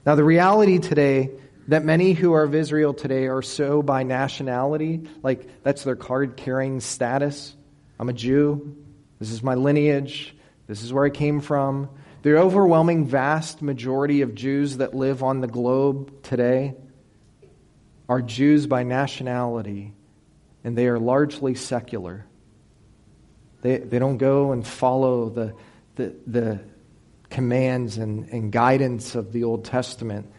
Now, 0.05 0.15
the 0.15 0.25
reality 0.25 0.79
today 0.79 1.31
that 1.69 1.85
many 1.85 2.13
who 2.13 2.33
are 2.33 2.45
of 2.45 2.55
Israel 2.55 2.95
today 2.95 3.27
are 3.27 3.43
so 3.43 3.83
by 3.83 4.05
nationality, 4.05 5.09
like 5.23 5.63
that's 5.63 5.83
their 5.85 5.97
card 5.97 6.37
carrying 6.37 6.81
status, 6.81 7.55
I'm 7.99 8.09
a 8.09 8.13
Jew. 8.13 8.77
This 9.19 9.31
is 9.31 9.43
my 9.43 9.55
lineage. 9.55 10.37
This 10.67 10.83
is 10.83 10.93
where 10.93 11.05
I 11.05 11.11
came 11.11 11.41
from. 11.41 11.89
The 12.23 12.39
overwhelming 12.39 13.07
vast 13.07 13.63
majority 13.63 14.23
of 14.23 14.35
Jews 14.35 14.79
that 14.79 14.95
live 14.95 15.23
on 15.23 15.41
the 15.41 15.47
globe 15.47 16.23
today 16.23 16.75
are 18.09 18.21
Jews 18.21 18.67
by 18.67 18.83
nationality, 18.83 19.93
and 20.63 20.77
they 20.77 20.87
are 20.87 20.99
largely 20.99 21.55
secular. 21.55 22.26
They, 23.67 23.79
they 23.79 23.99
don't 23.99 24.19
go 24.19 24.53
and 24.53 24.65
follow 24.65 25.29
the, 25.29 25.53
the, 25.97 26.15
the 26.25 26.61
commands 27.31 27.99
and, 27.99 28.29
and 28.29 28.53
guidance 28.53 29.17
of 29.17 29.33
the 29.33 29.43
Old 29.43 29.65
Testament. 29.65 30.31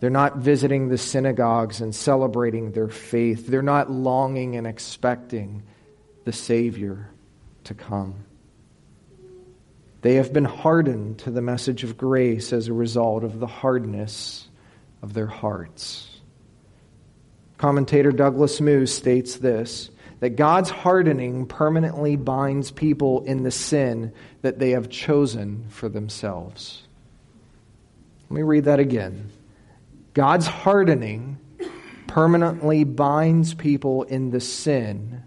They're 0.00 0.10
not 0.10 0.36
visiting 0.36 0.88
the 0.88 0.98
synagogues 0.98 1.80
and 1.80 1.94
celebrating 1.94 2.72
their 2.72 2.88
faith. 2.88 3.46
They're 3.46 3.62
not 3.62 3.90
longing 3.90 4.56
and 4.56 4.66
expecting 4.66 5.62
the 6.26 6.32
Savior 6.32 7.08
to 7.64 7.72
come. 7.72 8.26
They 10.02 10.16
have 10.16 10.34
been 10.34 10.44
hardened 10.44 11.20
to 11.20 11.30
the 11.30 11.40
message 11.40 11.84
of 11.84 11.96
grace 11.96 12.52
as 12.52 12.68
a 12.68 12.74
result 12.74 13.24
of 13.24 13.40
the 13.40 13.46
hardness 13.46 14.46
of 15.00 15.14
their 15.14 15.26
hearts. 15.26 16.20
Commentator 17.56 18.12
Douglas 18.12 18.60
Moo 18.60 18.84
states 18.84 19.36
this 19.36 19.90
that 20.24 20.36
God's 20.36 20.70
hardening 20.70 21.44
permanently 21.44 22.16
binds 22.16 22.70
people 22.70 23.24
in 23.24 23.42
the 23.42 23.50
sin 23.50 24.10
that 24.40 24.58
they 24.58 24.70
have 24.70 24.88
chosen 24.88 25.66
for 25.68 25.90
themselves. 25.90 26.82
Let 28.30 28.36
me 28.36 28.42
read 28.42 28.64
that 28.64 28.80
again. 28.80 29.30
God's 30.14 30.46
hardening 30.46 31.38
permanently 32.06 32.84
binds 32.84 33.52
people 33.52 34.04
in 34.04 34.30
the 34.30 34.40
sin 34.40 35.22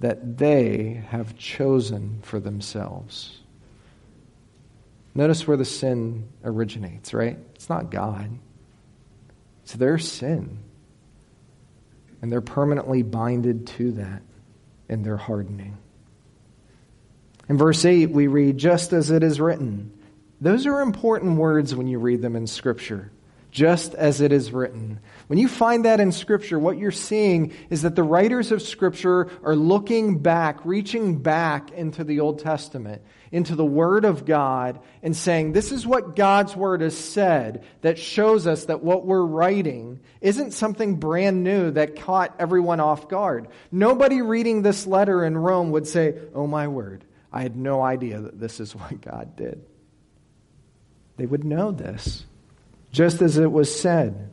that 0.00 0.36
they 0.36 1.02
have 1.08 1.38
chosen 1.38 2.18
for 2.20 2.38
themselves. 2.38 3.38
Notice 5.14 5.48
where 5.48 5.56
the 5.56 5.64
sin 5.64 6.28
originates, 6.44 7.14
right? 7.14 7.38
It's 7.54 7.70
not 7.70 7.90
God, 7.90 8.38
it's 9.62 9.72
their 9.72 9.96
sin. 9.96 10.58
And 12.20 12.32
they're 12.32 12.40
permanently 12.40 13.02
binded 13.02 13.66
to 13.68 13.92
that 13.92 14.22
in 14.88 15.02
their 15.02 15.16
hardening. 15.16 15.78
In 17.48 17.56
verse 17.56 17.84
8, 17.84 18.10
we 18.10 18.26
read, 18.26 18.58
just 18.58 18.92
as 18.92 19.10
it 19.10 19.22
is 19.22 19.40
written. 19.40 19.92
Those 20.40 20.66
are 20.66 20.80
important 20.80 21.38
words 21.38 21.74
when 21.74 21.86
you 21.86 21.98
read 21.98 22.22
them 22.22 22.36
in 22.36 22.46
Scripture. 22.46 23.10
Just 23.50 23.94
as 23.94 24.20
it 24.20 24.30
is 24.30 24.52
written. 24.52 25.00
When 25.26 25.38
you 25.38 25.48
find 25.48 25.84
that 25.84 26.00
in 26.00 26.12
Scripture, 26.12 26.58
what 26.58 26.78
you're 26.78 26.90
seeing 26.90 27.52
is 27.70 27.82
that 27.82 27.96
the 27.96 28.02
writers 28.02 28.52
of 28.52 28.60
Scripture 28.60 29.30
are 29.42 29.56
looking 29.56 30.18
back, 30.18 30.64
reaching 30.64 31.18
back 31.18 31.70
into 31.72 32.04
the 32.04 32.20
Old 32.20 32.40
Testament, 32.40 33.02
into 33.32 33.54
the 33.54 33.64
Word 33.64 34.04
of 34.04 34.26
God, 34.26 34.80
and 35.02 35.16
saying, 35.16 35.52
This 35.52 35.72
is 35.72 35.86
what 35.86 36.14
God's 36.14 36.54
Word 36.54 36.82
has 36.82 36.96
said 36.96 37.64
that 37.80 37.98
shows 37.98 38.46
us 38.46 38.66
that 38.66 38.82
what 38.82 39.06
we're 39.06 39.24
writing 39.24 40.00
isn't 40.20 40.52
something 40.52 40.96
brand 40.96 41.42
new 41.42 41.70
that 41.70 41.96
caught 41.96 42.34
everyone 42.38 42.80
off 42.80 43.08
guard. 43.08 43.48
Nobody 43.72 44.20
reading 44.20 44.62
this 44.62 44.86
letter 44.86 45.24
in 45.24 45.36
Rome 45.36 45.70
would 45.70 45.86
say, 45.86 46.18
Oh, 46.34 46.46
my 46.46 46.68
word, 46.68 47.04
I 47.32 47.42
had 47.42 47.56
no 47.56 47.82
idea 47.82 48.20
that 48.20 48.38
this 48.38 48.60
is 48.60 48.74
what 48.74 49.00
God 49.00 49.36
did. 49.36 49.64
They 51.16 51.26
would 51.26 51.44
know 51.44 51.72
this, 51.72 52.24
just 52.92 53.22
as 53.22 53.38
it 53.38 53.50
was 53.50 53.74
said. 53.74 54.30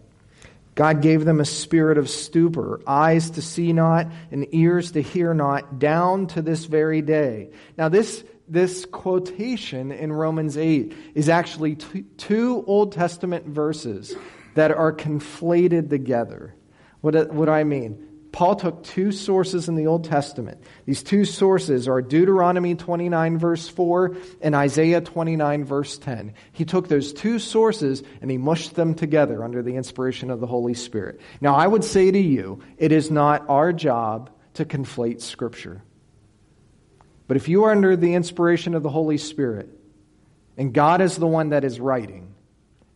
God 0.75 1.01
gave 1.01 1.23
them 1.23 1.39
a 1.39 1.45
spirit 1.45 1.97
of 1.97 2.09
stupor, 2.09 2.81
eyes 2.85 3.31
to 3.31 3.41
see 3.41 3.71
not, 3.71 4.07
and 4.29 4.45
ears 4.53 4.91
to 4.91 5.01
hear 5.01 5.33
not, 5.33 5.79
down 5.79 6.27
to 6.27 6.41
this 6.41 6.65
very 6.65 7.01
day. 7.01 7.49
Now, 7.77 7.87
this, 7.87 8.25
this 8.49 8.85
quotation 8.85 9.93
in 9.93 10.11
Romans 10.11 10.57
8 10.57 10.93
is 11.15 11.29
actually 11.29 11.75
t- 11.75 12.03
two 12.17 12.63
Old 12.67 12.91
Testament 12.91 13.45
verses 13.45 14.13
that 14.55 14.71
are 14.71 14.91
conflated 14.91 15.89
together. 15.89 16.53
What, 16.99 17.31
what 17.31 17.45
do 17.45 17.51
I 17.51 17.63
mean? 17.63 18.14
Paul 18.35 18.57
took 18.57 18.83
two 18.83 19.13
sources 19.13 19.69
in 19.69 19.75
the 19.75 19.87
Old 19.87 20.03
Testament. 20.03 20.61
These 20.85 21.03
two 21.03 21.23
sources 21.23 21.87
are 21.87 22.01
Deuteronomy 22.01 22.75
29, 22.75 23.37
verse 23.37 23.69
4, 23.69 24.17
and 24.41 24.53
Isaiah 24.53 24.99
29, 24.99 25.63
verse 25.63 25.97
10. 25.97 26.33
He 26.51 26.65
took 26.65 26.89
those 26.89 27.13
two 27.13 27.39
sources 27.39 28.03
and 28.19 28.29
he 28.29 28.37
mushed 28.37 28.75
them 28.75 28.93
together 28.93 29.41
under 29.41 29.63
the 29.63 29.77
inspiration 29.77 30.29
of 30.29 30.41
the 30.41 30.47
Holy 30.47 30.73
Spirit. 30.73 31.21
Now, 31.39 31.55
I 31.55 31.65
would 31.65 31.85
say 31.85 32.11
to 32.11 32.19
you, 32.19 32.61
it 32.77 32.91
is 32.91 33.09
not 33.09 33.45
our 33.47 33.71
job 33.71 34.29
to 34.55 34.65
conflate 34.65 35.21
Scripture. 35.21 35.81
But 37.29 37.37
if 37.37 37.47
you 37.47 37.63
are 37.63 37.71
under 37.71 37.95
the 37.95 38.15
inspiration 38.15 38.75
of 38.75 38.83
the 38.83 38.89
Holy 38.89 39.17
Spirit, 39.17 39.69
and 40.57 40.73
God 40.73 40.99
is 40.99 41.15
the 41.15 41.25
one 41.25 41.51
that 41.51 41.63
is 41.63 41.79
writing, 41.79 42.35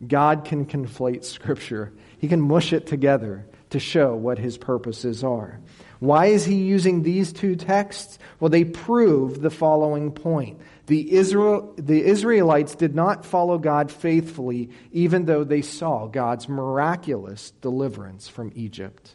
God 0.06 0.44
can 0.44 0.66
conflate 0.66 1.24
Scripture. 1.24 1.94
He 2.18 2.28
can 2.28 2.42
mush 2.42 2.74
it 2.74 2.86
together 2.86 3.46
to 3.70 3.80
show 3.80 4.14
what 4.14 4.38
his 4.38 4.58
purposes 4.58 5.24
are. 5.24 5.60
Why 6.00 6.26
is 6.26 6.44
he 6.44 6.56
using 6.56 7.02
these 7.02 7.32
two 7.32 7.56
texts? 7.56 8.18
Well, 8.40 8.48
they 8.48 8.64
prove 8.64 9.40
the 9.40 9.50
following 9.50 10.12
point. 10.12 10.60
The, 10.86 11.12
Israel, 11.12 11.74
the 11.76 12.02
Israelites 12.02 12.74
did 12.74 12.94
not 12.94 13.24
follow 13.24 13.58
God 13.58 13.92
faithfully, 13.92 14.70
even 14.92 15.26
though 15.26 15.44
they 15.44 15.62
saw 15.62 16.06
God's 16.06 16.48
miraculous 16.48 17.52
deliverance 17.60 18.28
from 18.28 18.50
Egypt, 18.54 19.14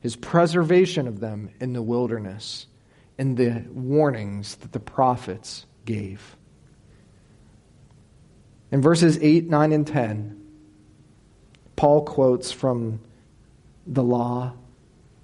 his 0.00 0.16
preservation 0.16 1.06
of 1.06 1.20
them 1.20 1.50
in 1.60 1.72
the 1.72 1.82
wilderness, 1.82 2.66
and 3.16 3.36
the 3.36 3.64
warnings 3.70 4.56
that 4.56 4.72
the 4.72 4.80
prophets 4.80 5.64
gave. 5.84 6.36
In 8.72 8.82
verses 8.82 9.18
8, 9.20 9.48
9, 9.48 9.72
and 9.72 9.86
10, 9.86 10.40
Paul 11.76 12.04
quotes 12.04 12.52
from 12.52 13.00
the 13.90 14.02
law 14.02 14.54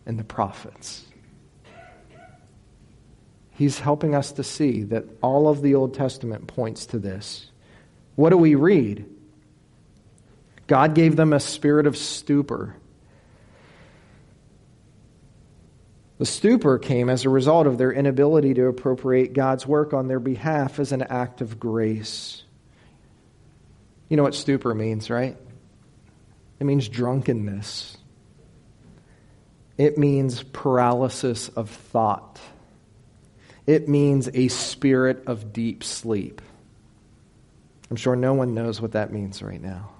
and 0.05 0.18
the 0.18 0.24
prophets. 0.24 1.05
He's 3.52 3.79
helping 3.79 4.14
us 4.14 4.33
to 4.33 4.42
see 4.42 4.83
that 4.85 5.05
all 5.22 5.48
of 5.48 5.62
the 5.62 5.76
Old 5.76 5.94
Testament 5.94 6.46
points 6.46 6.87
to 6.87 6.98
this. 6.98 7.50
What 8.16 8.31
do 8.31 8.37
we 8.37 8.55
read? 8.55 9.07
God 10.66 10.94
gave 10.94 11.16
them 11.16 11.33
a 11.33 11.40
spirit 11.40 11.87
of 11.87 11.96
stupor. 11.96 12.76
The 16.18 16.26
stupor 16.26 16.79
came 16.79 17.09
as 17.09 17.24
a 17.24 17.31
result 17.31 17.66
of 17.66 17.79
their 17.79 17.92
inability 17.92 18.55
to 18.55 18.66
appropriate 18.66 19.33
God's 19.33 19.66
work 19.66 19.92
on 19.94 20.09
their 20.09 20.20
behalf 20.20 20.79
as 20.79 20.92
an 20.92 21.02
act 21.02 21.40
of 21.40 21.61
grace. 21.61 22.42
You 24.09 24.16
know 24.16 24.22
what 24.22 24.35
stupor 24.35 24.74
means, 24.74 25.09
right? 25.09 25.37
It 26.59 26.64
means 26.64 26.88
drunkenness. 26.88 27.95
It 29.79 29.99
means 29.99 30.43
paralysis 30.43 31.49
of 31.49 31.71
thought. 31.71 32.41
It 33.67 33.89
means 33.89 34.29
a 34.33 34.49
spirit 34.49 35.25
of 35.27 35.53
deep 35.53 35.85
sleep. 35.85 36.41
I'm 37.91 37.97
sure 37.97 38.17
no 38.17 38.35
one 38.35 38.55
knows 38.55 38.81
what 38.81 38.93
that 38.93 39.12
means 39.12 39.43
right 39.43 39.61
now. 39.61 39.91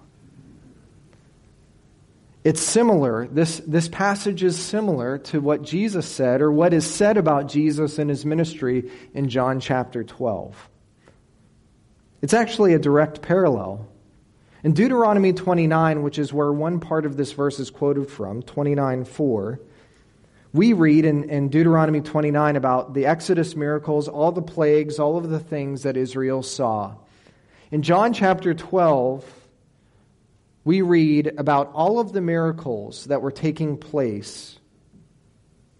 It's 2.47 2.61
similar, 2.61 3.27
this, 3.27 3.61
this 3.67 3.89
passage 3.89 4.45
is 4.45 4.57
similar 4.57 5.19
to 5.19 5.41
what 5.41 5.63
Jesus 5.63 6.07
said, 6.07 6.41
or 6.41 6.53
what 6.53 6.73
is 6.73 6.87
said 6.89 7.17
about 7.17 7.49
Jesus 7.49 7.99
and 7.99 8.09
his 8.09 8.25
ministry 8.25 8.89
in 9.15 9.29
John 9.29 9.59
chapter 9.59 10.05
12. 10.05 10.69
It's 12.23 12.35
actually 12.35 12.75
a 12.75 12.79
direct 12.79 13.21
parallel. 13.21 13.89
In 14.63 14.75
Deuteronomy 14.75 15.33
29, 15.33 16.05
which 16.05 16.21
is 16.21 16.33
where 16.33 16.53
one 16.53 16.79
part 16.79 17.05
of 17.05 17.17
this 17.17 17.33
verse 17.33 17.59
is 17.59 17.71
quoted 17.71 18.09
from, 18.09 18.43
29 18.43 19.05
4, 19.05 19.61
we 20.53 20.73
read 20.73 21.05
in, 21.05 21.29
in, 21.29 21.49
Deuteronomy 21.49 22.01
29 22.01 22.57
about 22.57 22.95
the 22.95 23.07
Exodus 23.07 23.57
miracles, 23.57 24.09
all 24.09 24.33
the 24.33 24.43
plagues, 24.43 24.99
all 24.99 25.17
of 25.17 25.29
the 25.29 25.41
things 25.41 25.83
that 25.83 25.97
Israel 25.97 26.43
saw. 26.43 26.95
In 27.71 27.83
John 27.83 28.13
chapter 28.13 28.55
12, 28.55 29.25
we 30.65 30.83
read 30.83 31.33
about 31.39 31.73
all 31.75 32.01
of 32.01 32.13
the 32.13 32.21
miracles 32.21 33.05
that 33.07 33.23
were 33.23 33.33
taking 33.33 33.77
place 33.77 34.59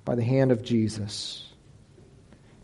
by 0.05 0.15
the 0.15 0.25
hand 0.25 0.53
of 0.53 0.63
Jesus. 0.63 1.46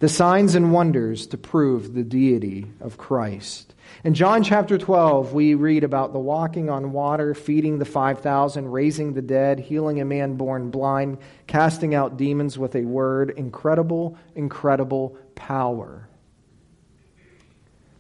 The 0.03 0.09
signs 0.09 0.57
and 0.57 0.73
wonders 0.73 1.29
to 1.29 1.39
prove 1.39 1.95
the 1.95 2.03
deity 2.03 2.67
of 2.81 2.99
Christ. 2.99 3.73
In 4.03 4.15
John 4.15 4.43
chapter 4.43 4.77
12, 4.77 5.33
we 5.33 5.55
read 5.55 5.85
about 5.85 6.13
the 6.13 6.19
walking 6.19 6.69
on 6.69 6.91
water, 6.91 7.35
feeding 7.35 7.79
the 7.79 7.85
5,000, 7.85 8.73
raising 8.73 9.13
the 9.13 9.23
dead, 9.23 9.61
healing 9.61 10.01
a 10.01 10.05
man 10.05 10.35
born 10.35 10.73
blind, 10.73 11.19
casting 11.47 11.95
out 11.95 12.17
demons 12.17 12.59
with 12.59 12.75
a 12.75 12.83
word. 12.83 13.31
Incredible, 13.31 14.19
incredible 14.35 15.17
power. 15.37 16.09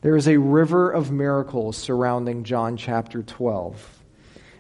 There 0.01 0.17
is 0.17 0.27
a 0.27 0.39
river 0.39 0.91
of 0.91 1.13
miracles 1.13 1.77
surrounding 1.77 2.43
John 2.43 2.77
chapter 2.77 3.23
12. 3.23 4.02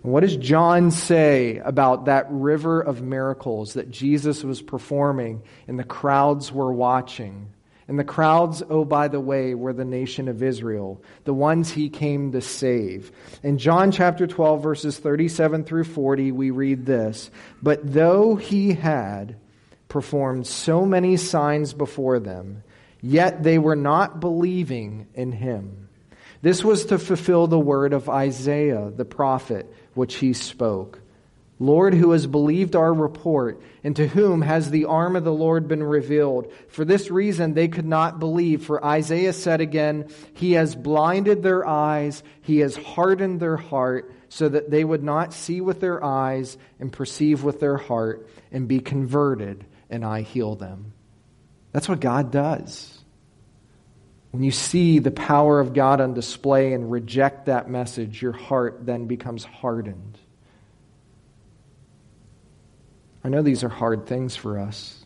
And 0.02 0.12
what 0.12 0.20
does 0.20 0.36
John 0.36 0.90
say 0.90 1.58
about 1.58 2.06
that 2.06 2.26
river 2.28 2.80
of 2.80 3.02
miracles 3.02 3.74
that 3.74 3.90
Jesus 3.90 4.42
was 4.42 4.60
performing 4.60 5.42
and 5.68 5.78
the 5.78 5.84
crowds 5.84 6.50
were 6.50 6.72
watching? 6.72 7.48
And 7.88 7.98
the 7.98 8.04
crowds, 8.04 8.62
oh, 8.68 8.84
by 8.84 9.08
the 9.08 9.20
way, 9.20 9.54
were 9.54 9.72
the 9.72 9.84
nation 9.84 10.28
of 10.28 10.42
Israel, 10.42 11.02
the 11.24 11.34
ones 11.34 11.70
he 11.70 11.88
came 11.88 12.32
to 12.32 12.40
save. 12.40 13.12
In 13.42 13.58
John 13.58 13.92
chapter 13.92 14.26
12, 14.26 14.62
verses 14.62 14.98
37 14.98 15.64
through 15.64 15.84
40, 15.84 16.32
we 16.32 16.50
read 16.50 16.86
this 16.86 17.30
But 17.62 17.80
though 17.92 18.36
he 18.36 18.72
had 18.72 19.36
performed 19.88 20.46
so 20.46 20.86
many 20.86 21.16
signs 21.16 21.74
before 21.74 22.18
them, 22.18 22.62
yet 23.02 23.42
they 23.42 23.58
were 23.58 23.76
not 23.76 24.20
believing 24.20 25.08
in 25.14 25.32
him. 25.32 25.88
This 26.40 26.64
was 26.64 26.86
to 26.86 26.98
fulfill 26.98 27.46
the 27.46 27.58
word 27.58 27.92
of 27.92 28.08
Isaiah 28.08 28.90
the 28.90 29.04
prophet, 29.04 29.72
which 29.94 30.16
he 30.16 30.32
spoke. 30.32 31.00
Lord, 31.58 31.94
who 31.94 32.10
has 32.10 32.26
believed 32.26 32.74
our 32.74 32.92
report, 32.92 33.62
and 33.84 33.94
to 33.94 34.08
whom 34.08 34.42
has 34.42 34.70
the 34.70 34.86
arm 34.86 35.14
of 35.14 35.22
the 35.22 35.32
Lord 35.32 35.68
been 35.68 35.82
revealed? 35.82 36.52
For 36.68 36.84
this 36.84 37.10
reason 37.10 37.54
they 37.54 37.68
could 37.68 37.86
not 37.86 38.18
believe. 38.18 38.64
For 38.64 38.84
Isaiah 38.84 39.32
said 39.32 39.60
again, 39.60 40.08
He 40.34 40.52
has 40.52 40.74
blinded 40.74 41.42
their 41.42 41.66
eyes, 41.66 42.24
He 42.40 42.58
has 42.58 42.74
hardened 42.74 43.38
their 43.38 43.56
heart, 43.56 44.12
so 44.28 44.48
that 44.48 44.70
they 44.70 44.82
would 44.82 45.04
not 45.04 45.32
see 45.32 45.60
with 45.60 45.80
their 45.80 46.02
eyes 46.02 46.56
and 46.80 46.92
perceive 46.92 47.44
with 47.44 47.60
their 47.60 47.76
heart 47.76 48.28
and 48.50 48.66
be 48.66 48.80
converted 48.80 49.64
and 49.92 50.06
I 50.06 50.22
heal 50.22 50.56
them. 50.56 50.94
That's 51.70 51.88
what 51.88 52.00
God 52.00 52.32
does. 52.32 52.91
When 54.32 54.42
you 54.42 54.50
see 54.50 54.98
the 54.98 55.10
power 55.10 55.60
of 55.60 55.74
God 55.74 56.00
on 56.00 56.14
display 56.14 56.72
and 56.72 56.90
reject 56.90 57.46
that 57.46 57.68
message, 57.68 58.22
your 58.22 58.32
heart 58.32 58.84
then 58.86 59.06
becomes 59.06 59.44
hardened. 59.44 60.18
I 63.22 63.28
know 63.28 63.42
these 63.42 63.62
are 63.62 63.68
hard 63.68 64.06
things 64.06 64.34
for 64.34 64.58
us, 64.58 65.04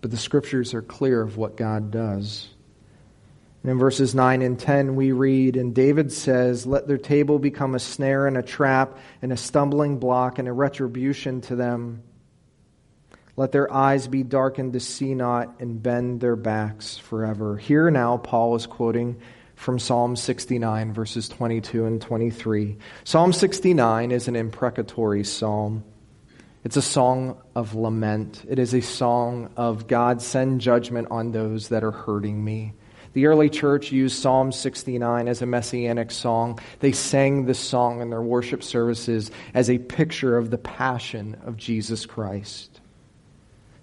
but 0.00 0.10
the 0.10 0.16
scriptures 0.16 0.74
are 0.74 0.82
clear 0.82 1.22
of 1.22 1.36
what 1.36 1.56
God 1.56 1.92
does. 1.92 2.48
And 3.62 3.70
in 3.70 3.78
verses 3.78 4.14
9 4.14 4.42
and 4.42 4.58
10, 4.58 4.96
we 4.96 5.12
read, 5.12 5.56
And 5.56 5.72
David 5.72 6.12
says, 6.12 6.66
Let 6.66 6.88
their 6.88 6.98
table 6.98 7.38
become 7.38 7.76
a 7.76 7.78
snare 7.78 8.26
and 8.26 8.36
a 8.36 8.42
trap 8.42 8.98
and 9.22 9.32
a 9.32 9.36
stumbling 9.36 9.98
block 9.98 10.40
and 10.40 10.48
a 10.48 10.52
retribution 10.52 11.40
to 11.42 11.56
them. 11.56 12.02
Let 13.36 13.50
their 13.50 13.72
eyes 13.72 14.06
be 14.06 14.22
darkened 14.22 14.74
to 14.74 14.80
see 14.80 15.14
not, 15.14 15.60
and 15.60 15.82
bend 15.82 16.20
their 16.20 16.36
backs 16.36 16.96
forever. 16.96 17.56
Here 17.56 17.90
now, 17.90 18.16
Paul 18.16 18.54
is 18.54 18.66
quoting 18.66 19.20
from 19.56 19.78
Psalm 19.78 20.14
69, 20.14 20.92
verses 20.92 21.28
22 21.28 21.84
and 21.84 22.00
23. 22.00 22.76
Psalm 23.02 23.32
69 23.32 24.12
is 24.12 24.28
an 24.28 24.36
imprecatory 24.36 25.24
psalm. 25.24 25.84
It's 26.62 26.76
a 26.76 26.82
song 26.82 27.36
of 27.54 27.74
lament. 27.74 28.44
It 28.48 28.58
is 28.58 28.72
a 28.72 28.80
song 28.80 29.50
of 29.56 29.86
God 29.86 30.22
send 30.22 30.60
judgment 30.60 31.08
on 31.10 31.32
those 31.32 31.68
that 31.68 31.84
are 31.84 31.90
hurting 31.90 32.42
me. 32.42 32.72
The 33.14 33.26
early 33.26 33.50
church 33.50 33.92
used 33.92 34.20
Psalm 34.20 34.50
69 34.50 35.28
as 35.28 35.42
a 35.42 35.46
messianic 35.46 36.10
song. 36.10 36.58
They 36.80 36.92
sang 36.92 37.44
this 37.44 37.58
song 37.58 38.00
in 38.00 38.10
their 38.10 38.22
worship 38.22 38.62
services 38.62 39.30
as 39.54 39.70
a 39.70 39.78
picture 39.78 40.36
of 40.36 40.50
the 40.50 40.58
passion 40.58 41.36
of 41.44 41.56
Jesus 41.56 42.06
Christ. 42.06 42.73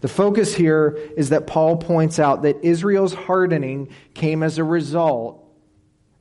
The 0.01 0.07
focus 0.07 0.53
here 0.53 0.99
is 1.15 1.29
that 1.29 1.47
Paul 1.47 1.77
points 1.77 2.19
out 2.19 2.41
that 2.41 2.65
Israel's 2.65 3.13
hardening 3.13 3.89
came 4.13 4.43
as 4.43 4.57
a 4.57 4.63
result 4.63 5.47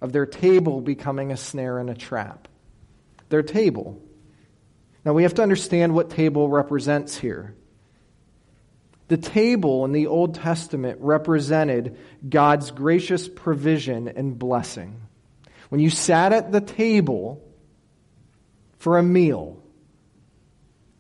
of 0.00 0.12
their 0.12 0.26
table 0.26 0.80
becoming 0.80 1.32
a 1.32 1.36
snare 1.36 1.78
and 1.78 1.90
a 1.90 1.94
trap. 1.94 2.46
Their 3.30 3.42
table. 3.42 4.00
Now 5.04 5.14
we 5.14 5.22
have 5.22 5.34
to 5.34 5.42
understand 5.42 5.94
what 5.94 6.10
table 6.10 6.48
represents 6.48 7.16
here. 7.16 7.54
The 9.08 9.16
table 9.16 9.84
in 9.84 9.92
the 9.92 10.06
Old 10.06 10.36
Testament 10.36 10.98
represented 11.00 11.98
God's 12.28 12.70
gracious 12.70 13.28
provision 13.28 14.08
and 14.08 14.38
blessing. 14.38 15.00
When 15.70 15.80
you 15.80 15.90
sat 15.90 16.32
at 16.32 16.52
the 16.52 16.60
table 16.60 17.42
for 18.78 18.98
a 18.98 19.02
meal, 19.02 19.59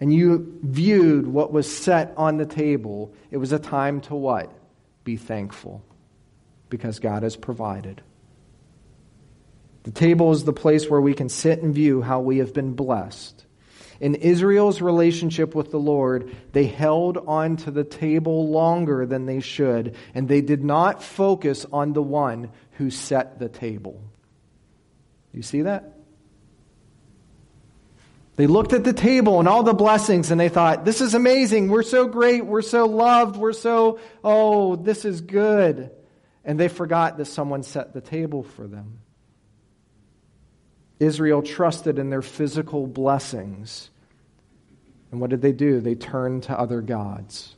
and 0.00 0.12
you 0.12 0.58
viewed 0.62 1.26
what 1.26 1.52
was 1.52 1.70
set 1.70 2.14
on 2.16 2.38
the 2.38 2.46
table, 2.46 3.14
it 3.30 3.36
was 3.36 3.52
a 3.52 3.58
time 3.58 4.00
to 4.02 4.14
what? 4.14 4.50
Be 5.04 5.16
thankful 5.16 5.84
because 6.70 6.98
God 6.98 7.22
has 7.22 7.36
provided. 7.36 8.00
The 9.82 9.90
table 9.90 10.32
is 10.32 10.44
the 10.44 10.52
place 10.52 10.88
where 10.88 11.00
we 11.00 11.14
can 11.14 11.28
sit 11.28 11.62
and 11.62 11.74
view 11.74 12.00
how 12.02 12.20
we 12.20 12.38
have 12.38 12.54
been 12.54 12.74
blessed. 12.74 13.44
In 13.98 14.14
Israel's 14.14 14.80
relationship 14.80 15.54
with 15.54 15.70
the 15.70 15.78
Lord, 15.78 16.34
they 16.52 16.64
held 16.64 17.18
on 17.18 17.56
to 17.58 17.70
the 17.70 17.84
table 17.84 18.48
longer 18.48 19.04
than 19.04 19.26
they 19.26 19.40
should, 19.40 19.94
and 20.14 20.26
they 20.26 20.40
did 20.40 20.64
not 20.64 21.02
focus 21.02 21.66
on 21.70 21.92
the 21.92 22.02
one 22.02 22.50
who 22.72 22.90
set 22.90 23.38
the 23.38 23.48
table. 23.48 24.02
You 25.32 25.42
see 25.42 25.62
that? 25.62 25.99
They 28.36 28.46
looked 28.46 28.72
at 28.72 28.84
the 28.84 28.92
table 28.92 29.38
and 29.38 29.48
all 29.48 29.62
the 29.62 29.74
blessings 29.74 30.30
and 30.30 30.40
they 30.40 30.48
thought, 30.48 30.84
this 30.84 31.00
is 31.00 31.14
amazing. 31.14 31.68
We're 31.68 31.82
so 31.82 32.06
great. 32.06 32.46
We're 32.46 32.62
so 32.62 32.86
loved. 32.86 33.36
We're 33.36 33.52
so, 33.52 33.98
oh, 34.24 34.76
this 34.76 35.04
is 35.04 35.20
good. 35.20 35.90
And 36.44 36.58
they 36.58 36.68
forgot 36.68 37.18
that 37.18 37.26
someone 37.26 37.62
set 37.62 37.92
the 37.92 38.00
table 38.00 38.42
for 38.42 38.66
them. 38.66 39.00
Israel 40.98 41.42
trusted 41.42 41.98
in 41.98 42.10
their 42.10 42.22
physical 42.22 42.86
blessings. 42.86 43.90
And 45.10 45.20
what 45.20 45.30
did 45.30 45.42
they 45.42 45.52
do? 45.52 45.80
They 45.80 45.94
turned 45.94 46.44
to 46.44 46.58
other 46.58 46.80
gods. 46.80 47.54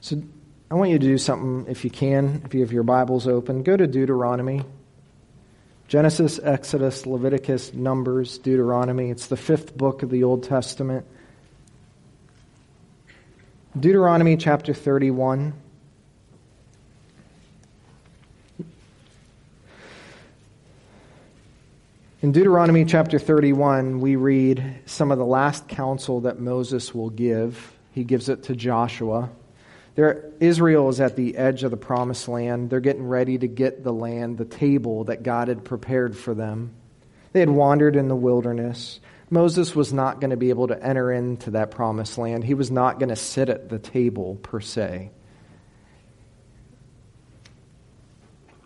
So 0.00 0.22
I 0.70 0.76
want 0.76 0.90
you 0.90 0.98
to 0.98 1.06
do 1.06 1.18
something, 1.18 1.70
if 1.70 1.84
you 1.84 1.90
can, 1.90 2.42
if 2.46 2.54
you 2.54 2.60
have 2.60 2.72
your 2.72 2.84
Bibles 2.84 3.26
open. 3.26 3.62
Go 3.62 3.76
to 3.76 3.86
Deuteronomy 3.86 4.62
Genesis, 5.90 6.38
Exodus, 6.38 7.04
Leviticus, 7.04 7.74
Numbers, 7.74 8.38
Deuteronomy. 8.38 9.10
It's 9.10 9.26
the 9.26 9.36
fifth 9.36 9.76
book 9.76 10.04
of 10.04 10.10
the 10.10 10.22
Old 10.22 10.44
Testament. 10.44 11.04
Deuteronomy 13.76 14.36
chapter 14.36 14.72
31. 14.72 15.52
In 22.22 22.30
Deuteronomy 22.30 22.84
chapter 22.84 23.18
31, 23.18 23.98
we 23.98 24.14
read 24.14 24.82
some 24.86 25.10
of 25.10 25.18
the 25.18 25.26
last 25.26 25.66
counsel 25.66 26.20
that 26.20 26.38
Moses 26.38 26.94
will 26.94 27.10
give. 27.10 27.76
He 27.90 28.04
gives 28.04 28.28
it 28.28 28.44
to 28.44 28.54
Joshua. 28.54 29.28
There, 30.00 30.32
Israel 30.40 30.88
is 30.88 30.98
at 30.98 31.14
the 31.14 31.36
edge 31.36 31.62
of 31.62 31.70
the 31.70 31.76
promised 31.76 32.26
land. 32.26 32.70
They're 32.70 32.80
getting 32.80 33.06
ready 33.06 33.36
to 33.36 33.46
get 33.46 33.84
the 33.84 33.92
land, 33.92 34.38
the 34.38 34.46
table 34.46 35.04
that 35.04 35.22
God 35.22 35.48
had 35.48 35.62
prepared 35.62 36.16
for 36.16 36.32
them. 36.32 36.74
They 37.34 37.40
had 37.40 37.50
wandered 37.50 37.96
in 37.96 38.08
the 38.08 38.16
wilderness. 38.16 38.98
Moses 39.28 39.76
was 39.76 39.92
not 39.92 40.18
going 40.18 40.30
to 40.30 40.38
be 40.38 40.48
able 40.48 40.68
to 40.68 40.82
enter 40.82 41.12
into 41.12 41.50
that 41.50 41.70
promised 41.70 42.16
land. 42.16 42.44
He 42.44 42.54
was 42.54 42.70
not 42.70 42.98
going 42.98 43.10
to 43.10 43.16
sit 43.16 43.50
at 43.50 43.68
the 43.68 43.78
table, 43.78 44.36
per 44.36 44.62
se. 44.62 45.10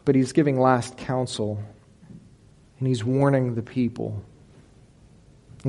But 0.05 0.15
he's 0.15 0.31
giving 0.31 0.61
last 0.61 0.97
counsel, 0.97 1.61
and 2.79 2.87
he's 2.87 3.03
warning 3.03 3.57
the 3.57 3.63
people. 3.63 4.23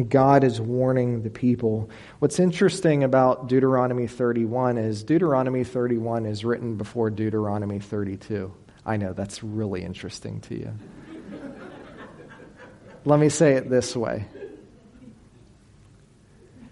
God 0.04 0.44
is 0.44 0.60
warning 0.60 1.22
the 1.24 1.30
people. 1.30 1.90
What's 2.20 2.40
interesting 2.40 3.04
about 3.04 3.48
Deuteronomy 3.48 4.08
31 4.08 4.78
is 4.78 5.04
Deuteronomy 5.04 5.64
31 5.64 6.26
is 6.26 6.44
written 6.44 6.76
before 6.76 7.10
Deuteronomy 7.10 7.80
32. 7.80 8.54
I 8.86 8.98
know, 8.98 9.14
that's 9.14 9.42
really 9.42 9.84
interesting 9.84 10.42
to 10.42 10.56
you. 10.56 10.74
Let 13.06 13.20
me 13.20 13.30
say 13.30 13.54
it 13.54 13.70
this 13.70 13.96
way 13.96 14.26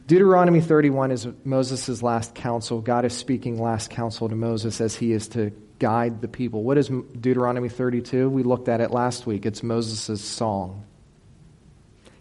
Deuteronomy 0.06 0.60
31 0.60 1.12
is 1.12 1.28
Moses' 1.46 2.04
last 2.04 2.36
counsel. 2.36 2.82
God 2.82 3.06
is 3.06 3.14
speaking 3.14 3.62
last 3.62 3.90
counsel 3.90 4.28
to 4.28 4.36
Moses 4.36 4.82
as 4.82 4.96
he 4.96 5.14
is 5.14 5.30
to 5.30 5.52
guide 5.80 6.22
the 6.22 6.28
people. 6.28 6.64
What 6.64 6.78
is 6.78 6.90
Deuteronomy 6.90 7.70
32? 7.70 8.30
We 8.30 8.44
looked 8.44 8.68
at 8.68 8.82
it 8.82 8.92
last 8.92 9.26
week. 9.26 9.46
It's 9.46 9.64
Moses' 9.64 10.22
song 10.22 10.84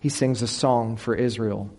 he 0.02 0.08
sings 0.08 0.42
a 0.42 0.48
song 0.48 0.96
for 0.96 1.14
Israel. 1.14 1.70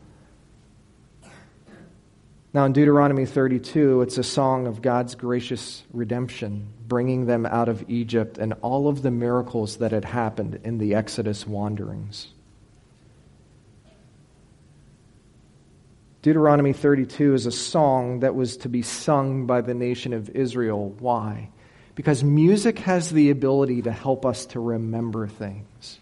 Now, 2.54 2.64
in 2.64 2.72
Deuteronomy 2.72 3.26
32, 3.26 4.02
it's 4.02 4.18
a 4.18 4.24
song 4.24 4.66
of 4.66 4.82
God's 4.82 5.16
gracious 5.16 5.84
redemption, 5.92 6.70
bringing 6.88 7.26
them 7.26 7.46
out 7.46 7.68
of 7.68 7.84
Egypt 7.90 8.38
and 8.38 8.54
all 8.62 8.88
of 8.88 9.02
the 9.02 9.12
miracles 9.12 9.78
that 9.78 9.92
had 9.92 10.06
happened 10.06 10.62
in 10.64 10.78
the 10.78 10.96
Exodus 10.96 11.46
wanderings. 11.46 12.30
Deuteronomy 16.22 16.72
32 16.72 17.34
is 17.34 17.46
a 17.46 17.52
song 17.52 18.22
that 18.22 18.36
was 18.36 18.56
to 18.56 18.70
be 18.70 18.84
sung 18.84 19.48
by 19.48 19.60
the 19.60 19.74
nation 19.74 20.14
of 20.14 20.30
Israel. 20.30 20.96
Why? 21.00 21.50
Because 21.96 22.24
music 22.24 22.80
has 22.80 23.10
the 23.10 23.32
ability 23.32 23.82
to 23.82 23.92
help 23.92 24.26
us 24.26 24.46
to 24.46 24.62
remember 24.62 25.28
things. 25.28 26.00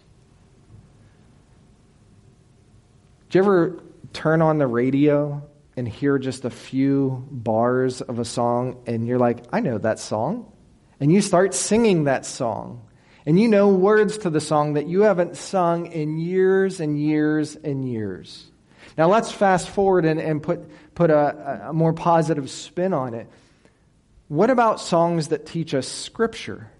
Do 3.32 3.38
you 3.38 3.44
ever 3.44 3.82
turn 4.12 4.42
on 4.42 4.58
the 4.58 4.66
radio 4.66 5.42
and 5.74 5.88
hear 5.88 6.18
just 6.18 6.44
a 6.44 6.50
few 6.50 7.26
bars 7.30 8.02
of 8.02 8.18
a 8.18 8.26
song 8.26 8.82
and 8.86 9.06
you're 9.06 9.18
like, 9.18 9.46
I 9.50 9.60
know 9.60 9.78
that 9.78 9.98
song? 9.98 10.52
And 11.00 11.10
you 11.10 11.22
start 11.22 11.54
singing 11.54 12.04
that 12.04 12.26
song. 12.26 12.86
And 13.24 13.40
you 13.40 13.48
know 13.48 13.68
words 13.68 14.18
to 14.18 14.28
the 14.28 14.38
song 14.38 14.74
that 14.74 14.86
you 14.86 15.00
haven't 15.00 15.38
sung 15.38 15.86
in 15.86 16.18
years 16.18 16.78
and 16.78 17.00
years 17.00 17.56
and 17.56 17.90
years. 17.90 18.50
Now 18.98 19.08
let's 19.08 19.32
fast 19.32 19.70
forward 19.70 20.04
and, 20.04 20.20
and 20.20 20.42
put, 20.42 20.94
put 20.94 21.08
a, 21.08 21.68
a 21.70 21.72
more 21.72 21.94
positive 21.94 22.50
spin 22.50 22.92
on 22.92 23.14
it. 23.14 23.30
What 24.28 24.50
about 24.50 24.78
songs 24.78 25.28
that 25.28 25.46
teach 25.46 25.72
us 25.72 25.88
Scripture? 25.88 26.70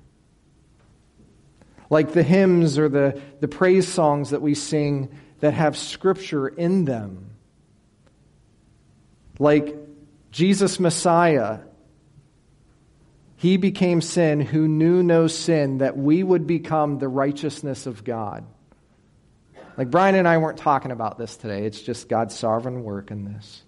Like 1.88 2.12
the 2.12 2.22
hymns 2.22 2.78
or 2.78 2.90
the, 2.90 3.22
the 3.40 3.48
praise 3.48 3.88
songs 3.88 4.30
that 4.30 4.42
we 4.42 4.54
sing 4.54 5.08
that 5.42 5.52
have 5.52 5.76
Scripture 5.76 6.48
in 6.48 6.86
them. 6.86 7.30
Like 9.38 9.76
Jesus 10.30 10.80
Messiah 10.80 11.58
he 13.42 13.56
became 13.56 14.00
sin 14.00 14.40
who 14.40 14.68
knew 14.68 15.02
no 15.02 15.26
sin, 15.26 15.78
that 15.78 15.98
we 15.98 16.22
would 16.22 16.46
become 16.46 17.00
the 17.00 17.08
righteousness 17.08 17.86
of 17.86 18.04
God. 18.04 18.46
Like 19.76 19.90
Brian 19.90 20.14
and 20.14 20.28
I 20.28 20.38
weren't 20.38 20.58
talking 20.58 20.92
about 20.92 21.18
this 21.18 21.36
today, 21.36 21.66
it's 21.66 21.82
just 21.82 22.08
God's 22.08 22.38
sovereign 22.38 22.84
work 22.84 23.10
in 23.10 23.24
this. 23.24 23.64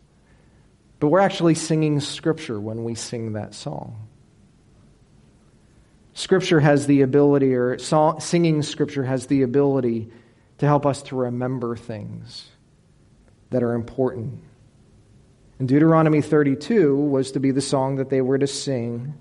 But 1.00 1.08
we're 1.08 1.18
actually 1.18 1.56
singing 1.56 1.98
Scripture 1.98 2.60
when 2.60 2.84
we 2.84 2.94
sing 2.94 3.32
that 3.32 3.52
song. 3.52 4.06
Scripture 6.12 6.60
has 6.60 6.86
the 6.86 7.00
ability, 7.00 7.52
or 7.56 7.76
song, 7.78 8.20
singing 8.20 8.62
Scripture 8.62 9.02
has 9.02 9.26
the 9.26 9.42
ability 9.42 10.08
to 10.58 10.66
help 10.66 10.86
us 10.86 11.02
to 11.04 11.16
remember 11.16 11.76
things 11.76 12.48
that 13.50 13.62
are 13.62 13.74
important. 13.74 14.42
And 15.58 15.68
Deuteronomy 15.68 16.20
32 16.20 16.96
was 16.96 17.32
to 17.32 17.40
be 17.40 17.50
the 17.50 17.60
song 17.60 17.96
that 17.96 18.10
they 18.10 18.20
were 18.20 18.38
to 18.38 18.46
sing 18.46 19.14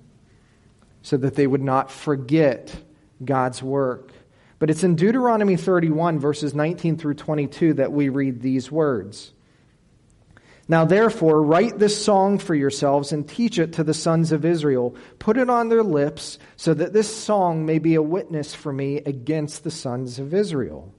so 1.01 1.17
that 1.17 1.36
they 1.36 1.45
would 1.45 1.61
not 1.61 1.91
forget 1.91 2.75
God's 3.23 3.61
work. 3.61 4.11
But 4.57 4.69
it's 4.69 4.84
in 4.84 4.95
Deuteronomy 4.95 5.57
31, 5.57 6.19
verses 6.19 6.53
19 6.53 6.97
through 6.97 7.15
22, 7.15 7.75
that 7.75 7.91
we 7.91 8.09
read 8.09 8.41
these 8.41 8.71
words. 8.71 9.34
Now, 10.67 10.86
therefore, 10.86 11.41
write 11.41 11.77
this 11.77 12.01
song 12.01 12.38
for 12.38 12.55
yourselves 12.55 13.11
and 13.11 13.27
teach 13.27 13.59
it 13.59 13.73
to 13.73 13.84
the 13.84 13.93
sons 13.93 14.31
of 14.31 14.45
Israel. 14.45 14.95
Put 15.19 15.38
it 15.38 15.49
on 15.49 15.67
their 15.67 15.84
lips 15.84 16.39
so 16.55 16.73
that 16.73 16.93
this 16.93 17.13
song 17.13 17.65
may 17.65 17.79
be 17.79 17.95
a 17.95 18.01
witness 18.01 18.55
for 18.55 18.71
me 18.71 18.97
against 18.97 19.65
the 19.65 19.71
sons 19.71 20.19
of 20.19 20.34
Israel. 20.34 20.93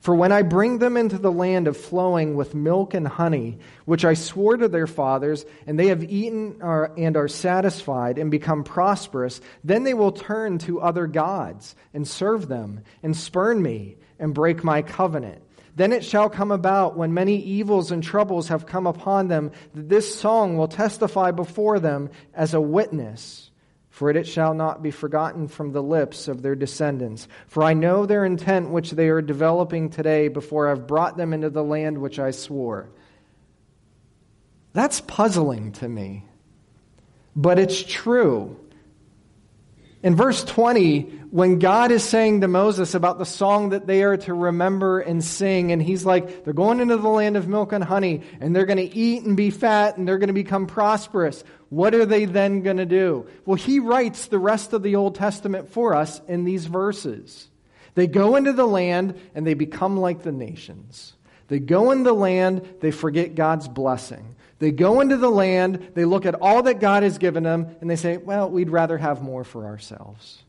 For 0.00 0.14
when 0.14 0.32
I 0.32 0.40
bring 0.40 0.78
them 0.78 0.96
into 0.96 1.18
the 1.18 1.30
land 1.30 1.68
of 1.68 1.76
flowing 1.76 2.34
with 2.34 2.54
milk 2.54 2.94
and 2.94 3.06
honey, 3.06 3.58
which 3.84 4.02
I 4.04 4.14
swore 4.14 4.56
to 4.56 4.66
their 4.66 4.86
fathers, 4.86 5.44
and 5.66 5.78
they 5.78 5.88
have 5.88 6.02
eaten 6.02 6.56
and 6.62 7.16
are 7.18 7.28
satisfied 7.28 8.16
and 8.16 8.30
become 8.30 8.64
prosperous, 8.64 9.42
then 9.62 9.84
they 9.84 9.92
will 9.92 10.12
turn 10.12 10.56
to 10.60 10.80
other 10.80 11.06
gods 11.06 11.76
and 11.92 12.08
serve 12.08 12.48
them 12.48 12.80
and 13.02 13.14
spurn 13.14 13.60
me 13.60 13.98
and 14.18 14.32
break 14.32 14.64
my 14.64 14.80
covenant. 14.80 15.42
Then 15.76 15.92
it 15.92 16.04
shall 16.04 16.30
come 16.30 16.50
about 16.50 16.96
when 16.96 17.12
many 17.12 17.36
evils 17.36 17.92
and 17.92 18.02
troubles 18.02 18.48
have 18.48 18.66
come 18.66 18.86
upon 18.86 19.28
them 19.28 19.52
that 19.74 19.88
this 19.90 20.18
song 20.18 20.56
will 20.56 20.68
testify 20.68 21.30
before 21.30 21.78
them 21.78 22.08
as 22.34 22.54
a 22.54 22.60
witness 22.60 23.49
for 24.00 24.08
it 24.08 24.26
shall 24.26 24.54
not 24.54 24.82
be 24.82 24.90
forgotten 24.90 25.46
from 25.46 25.72
the 25.72 25.82
lips 25.82 26.26
of 26.26 26.40
their 26.40 26.54
descendants. 26.54 27.28
For 27.48 27.62
I 27.62 27.74
know 27.74 28.06
their 28.06 28.24
intent 28.24 28.70
which 28.70 28.92
they 28.92 29.10
are 29.10 29.20
developing 29.20 29.90
today 29.90 30.28
before 30.28 30.70
I've 30.70 30.86
brought 30.86 31.18
them 31.18 31.34
into 31.34 31.50
the 31.50 31.62
land 31.62 31.98
which 31.98 32.18
I 32.18 32.30
swore. 32.30 32.88
That's 34.72 35.02
puzzling 35.02 35.72
to 35.72 35.86
me. 35.86 36.24
But 37.36 37.58
it's 37.58 37.82
true. 37.82 38.56
In 40.02 40.16
verse 40.16 40.42
20, 40.44 41.02
when 41.30 41.58
God 41.58 41.90
is 41.90 42.02
saying 42.02 42.40
to 42.40 42.48
Moses 42.48 42.94
about 42.94 43.18
the 43.18 43.26
song 43.26 43.70
that 43.70 43.86
they 43.86 44.02
are 44.02 44.16
to 44.16 44.32
remember 44.32 45.00
and 45.00 45.22
sing, 45.22 45.72
and 45.72 45.82
he's 45.82 46.06
like, 46.06 46.42
they're 46.42 46.54
going 46.54 46.80
into 46.80 46.96
the 46.96 47.08
land 47.08 47.36
of 47.36 47.48
milk 47.48 47.72
and 47.72 47.84
honey, 47.84 48.22
and 48.40 48.56
they're 48.56 48.64
going 48.64 48.78
to 48.78 48.96
eat 48.96 49.24
and 49.24 49.36
be 49.36 49.50
fat, 49.50 49.98
and 49.98 50.08
they're 50.08 50.16
going 50.16 50.28
to 50.28 50.32
become 50.32 50.66
prosperous. 50.66 51.44
What 51.68 51.94
are 51.94 52.06
they 52.06 52.24
then 52.24 52.62
going 52.62 52.78
to 52.78 52.86
do? 52.86 53.26
Well, 53.44 53.56
he 53.56 53.78
writes 53.78 54.26
the 54.26 54.38
rest 54.38 54.72
of 54.72 54.82
the 54.82 54.96
Old 54.96 55.16
Testament 55.16 55.70
for 55.70 55.94
us 55.94 56.22
in 56.26 56.44
these 56.44 56.64
verses. 56.64 57.48
They 57.94 58.06
go 58.06 58.36
into 58.36 58.54
the 58.54 58.66
land, 58.66 59.20
and 59.34 59.46
they 59.46 59.54
become 59.54 59.98
like 59.98 60.22
the 60.22 60.32
nations. 60.32 61.12
They 61.48 61.58
go 61.58 61.90
in 61.90 62.04
the 62.04 62.14
land, 62.14 62.76
they 62.80 62.90
forget 62.90 63.34
God's 63.34 63.68
blessing. 63.68 64.36
They 64.60 64.70
go 64.70 65.00
into 65.00 65.16
the 65.16 65.30
land, 65.30 65.92
they 65.94 66.04
look 66.04 66.26
at 66.26 66.34
all 66.34 66.62
that 66.64 66.80
God 66.80 67.02
has 67.02 67.16
given 67.16 67.42
them, 67.42 67.74
and 67.80 67.90
they 67.90 67.96
say, 67.96 68.18
well, 68.18 68.48
we'd 68.48 68.68
rather 68.68 68.98
have 68.98 69.22
more 69.22 69.42
for 69.42 69.64
ourselves. 69.64 70.42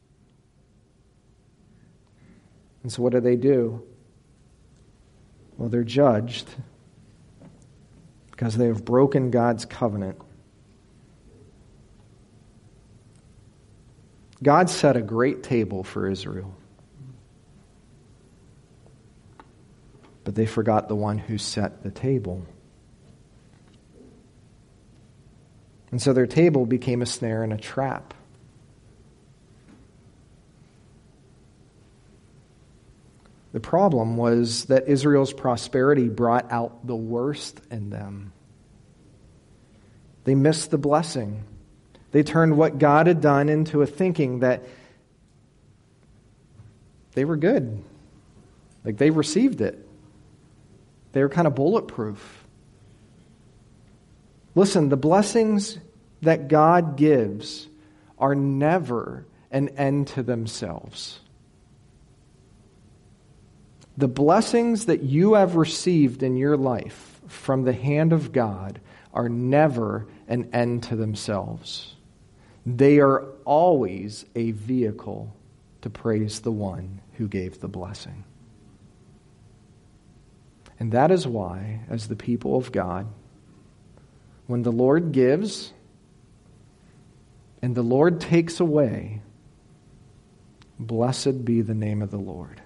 And 2.83 2.91
so 2.91 3.01
what 3.01 3.13
do 3.13 3.21
they 3.21 3.37
do? 3.37 3.83
Well, 5.57 5.69
they're 5.69 5.85
judged 5.85 6.49
because 8.31 8.57
they 8.57 8.67
have 8.67 8.83
broken 8.83 9.31
God's 9.31 9.63
covenant. 9.63 10.17
God 14.43 14.69
set 14.69 14.97
a 14.97 15.01
great 15.01 15.41
table 15.41 15.83
for 15.83 16.09
Israel. 16.09 16.53
But 20.25 20.35
they 20.35 20.47
forgot 20.47 20.89
the 20.89 20.95
one 20.95 21.17
who 21.17 21.37
set 21.37 21.83
the 21.83 21.91
table. 21.91 22.45
And 25.91 26.01
so 26.01 26.13
their 26.13 26.27
table 26.27 26.65
became 26.65 27.01
a 27.01 27.05
snare 27.05 27.43
and 27.43 27.51
a 27.51 27.57
trap. 27.57 28.13
The 33.51 33.59
problem 33.59 34.15
was 34.15 34.65
that 34.65 34.87
Israel's 34.87 35.33
prosperity 35.33 36.07
brought 36.07 36.51
out 36.51 36.87
the 36.87 36.95
worst 36.95 37.59
in 37.69 37.89
them. 37.89 38.31
They 40.23 40.35
missed 40.35 40.71
the 40.71 40.77
blessing. 40.77 41.43
They 42.11 42.23
turned 42.23 42.55
what 42.55 42.79
God 42.79 43.07
had 43.07 43.19
done 43.19 43.49
into 43.49 43.81
a 43.81 43.85
thinking 43.85 44.39
that 44.39 44.63
they 47.13 47.25
were 47.25 47.35
good. 47.35 47.83
Like 48.85 48.97
they 48.97 49.09
received 49.09 49.59
it. 49.59 49.85
They 51.11 51.21
were 51.21 51.29
kind 51.29 51.47
of 51.47 51.55
bulletproof. 51.55 52.40
Listen, 54.55 54.89
the 54.89 54.97
blessings 54.97 55.77
that 56.21 56.47
God 56.47 56.97
gives 56.97 57.67
are 58.17 58.35
never 58.35 59.25
an 59.49 59.69
end 59.69 60.07
to 60.09 60.23
themselves. 60.23 61.19
The 63.97 64.07
blessings 64.07 64.85
that 64.85 65.03
you 65.03 65.33
have 65.33 65.55
received 65.55 66.23
in 66.23 66.37
your 66.37 66.57
life 66.57 67.21
from 67.27 67.63
the 67.63 67.73
hand 67.73 68.13
of 68.13 68.31
God 68.31 68.79
are 69.13 69.29
never 69.29 70.07
an 70.27 70.49
end 70.53 70.83
to 70.83 70.95
themselves. 70.95 71.95
They 72.65 72.99
are 72.99 73.25
always 73.43 74.25
a 74.35 74.51
vehicle 74.51 75.35
to 75.81 75.89
praise 75.89 76.41
the 76.41 76.51
one 76.51 77.01
who 77.13 77.27
gave 77.27 77.59
the 77.59 77.67
blessing. 77.67 78.23
And 80.79 80.91
that 80.93 81.11
is 81.11 81.27
why, 81.27 81.81
as 81.89 82.07
the 82.07 82.15
people 82.15 82.57
of 82.57 82.71
God, 82.71 83.07
when 84.51 84.63
the 84.63 84.71
Lord 84.71 85.13
gives 85.13 85.71
and 87.61 87.73
the 87.73 87.81
Lord 87.81 88.19
takes 88.19 88.59
away, 88.59 89.21
blessed 90.77 91.45
be 91.45 91.61
the 91.61 91.73
name 91.73 92.01
of 92.01 92.11
the 92.11 92.17
Lord. 92.17 92.61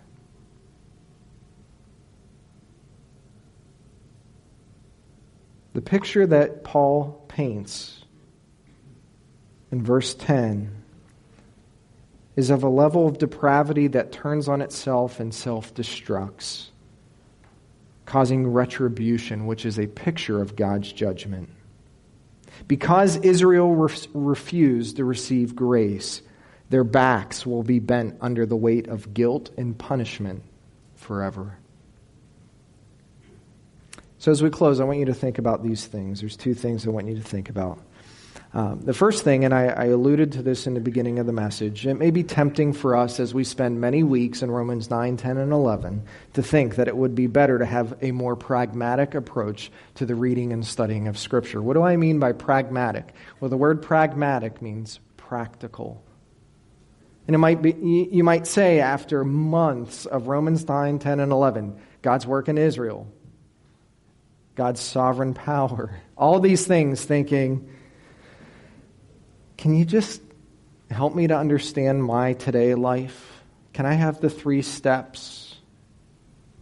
The 5.73 5.81
picture 5.83 6.25
that 6.25 6.63
Paul 6.63 7.23
paints 7.27 8.03
in 9.71 9.83
verse 9.83 10.15
10 10.15 10.75
is 12.35 12.49
of 12.49 12.63
a 12.63 12.67
level 12.67 13.07
of 13.07 13.19
depravity 13.19 13.89
that 13.89 14.11
turns 14.11 14.49
on 14.49 14.61
itself 14.61 15.19
and 15.19 15.31
self 15.31 15.71
destructs, 15.75 16.69
causing 18.07 18.47
retribution, 18.47 19.45
which 19.45 19.67
is 19.67 19.77
a 19.77 19.85
picture 19.85 20.41
of 20.41 20.55
God's 20.55 20.91
judgment. 20.91 21.49
Because 22.67 23.17
Israel 23.17 23.73
re- 23.73 23.95
refused 24.13 24.97
to 24.97 25.05
receive 25.05 25.55
grace, 25.55 26.21
their 26.69 26.83
backs 26.83 27.45
will 27.45 27.63
be 27.63 27.79
bent 27.79 28.17
under 28.21 28.45
the 28.45 28.55
weight 28.55 28.87
of 28.87 29.13
guilt 29.13 29.51
and 29.57 29.77
punishment 29.77 30.43
forever. 30.95 31.57
So, 34.17 34.31
as 34.31 34.41
we 34.41 34.49
close, 34.49 34.79
I 34.79 34.85
want 34.85 34.97
you 34.97 35.05
to 35.05 35.13
think 35.13 35.37
about 35.37 35.61
these 35.61 35.85
things. 35.85 36.21
There's 36.21 36.35
two 36.35 36.55
things 36.55 36.87
I 36.87 36.89
want 36.89 37.07
you 37.07 37.15
to 37.15 37.21
think 37.21 37.49
about. 37.49 37.79
Um, 38.53 38.79
the 38.81 38.93
first 38.93 39.23
thing, 39.23 39.43
and 39.43 39.53
I, 39.53 39.65
I, 39.65 39.85
alluded 39.87 40.31
to 40.33 40.41
this 40.41 40.65
in 40.65 40.75
the 40.75 40.79
beginning 40.79 41.19
of 41.19 41.25
the 41.25 41.33
message, 41.33 41.85
it 41.85 41.95
may 41.95 42.09
be 42.09 42.23
tempting 42.23 42.71
for 42.71 42.95
us 42.95 43.19
as 43.19 43.33
we 43.33 43.43
spend 43.43 43.81
many 43.81 44.01
weeks 44.01 44.41
in 44.41 44.49
Romans 44.49 44.89
9, 44.89 45.17
10, 45.17 45.37
and 45.37 45.51
11 45.51 46.03
to 46.33 46.41
think 46.41 46.75
that 46.75 46.87
it 46.87 46.95
would 46.95 47.15
be 47.15 47.27
better 47.27 47.59
to 47.59 47.65
have 47.65 47.97
a 48.01 48.11
more 48.11 48.37
pragmatic 48.37 49.13
approach 49.13 49.71
to 49.95 50.05
the 50.05 50.15
reading 50.15 50.53
and 50.53 50.65
studying 50.65 51.09
of 51.09 51.17
Scripture. 51.17 51.61
What 51.61 51.73
do 51.73 51.83
I 51.83 51.97
mean 51.97 52.19
by 52.19 52.31
pragmatic? 52.31 53.13
Well, 53.41 53.49
the 53.49 53.57
word 53.57 53.81
pragmatic 53.81 54.61
means 54.61 55.01
practical. 55.17 56.01
And 57.27 57.35
it 57.35 57.39
might 57.39 57.61
be, 57.61 57.73
you 57.73 58.23
might 58.23 58.47
say 58.47 58.79
after 58.79 59.25
months 59.25 60.05
of 60.05 60.27
Romans 60.27 60.67
9, 60.67 60.99
10, 60.99 61.19
and 61.19 61.31
11, 61.31 61.75
God's 62.01 62.25
work 62.25 62.47
in 62.47 62.57
Israel, 62.57 63.11
God's 64.55 64.79
sovereign 64.79 65.33
power, 65.33 65.99
all 66.17 66.39
these 66.39 66.65
things, 66.65 67.03
thinking, 67.03 67.69
can 69.57 69.75
you 69.75 69.85
just 69.85 70.21
help 70.89 71.15
me 71.15 71.27
to 71.27 71.37
understand 71.37 72.03
my 72.03 72.33
today 72.33 72.75
life? 72.75 73.41
Can 73.73 73.85
I 73.85 73.93
have 73.93 74.21
the 74.21 74.29
three 74.29 74.61
steps 74.61 75.55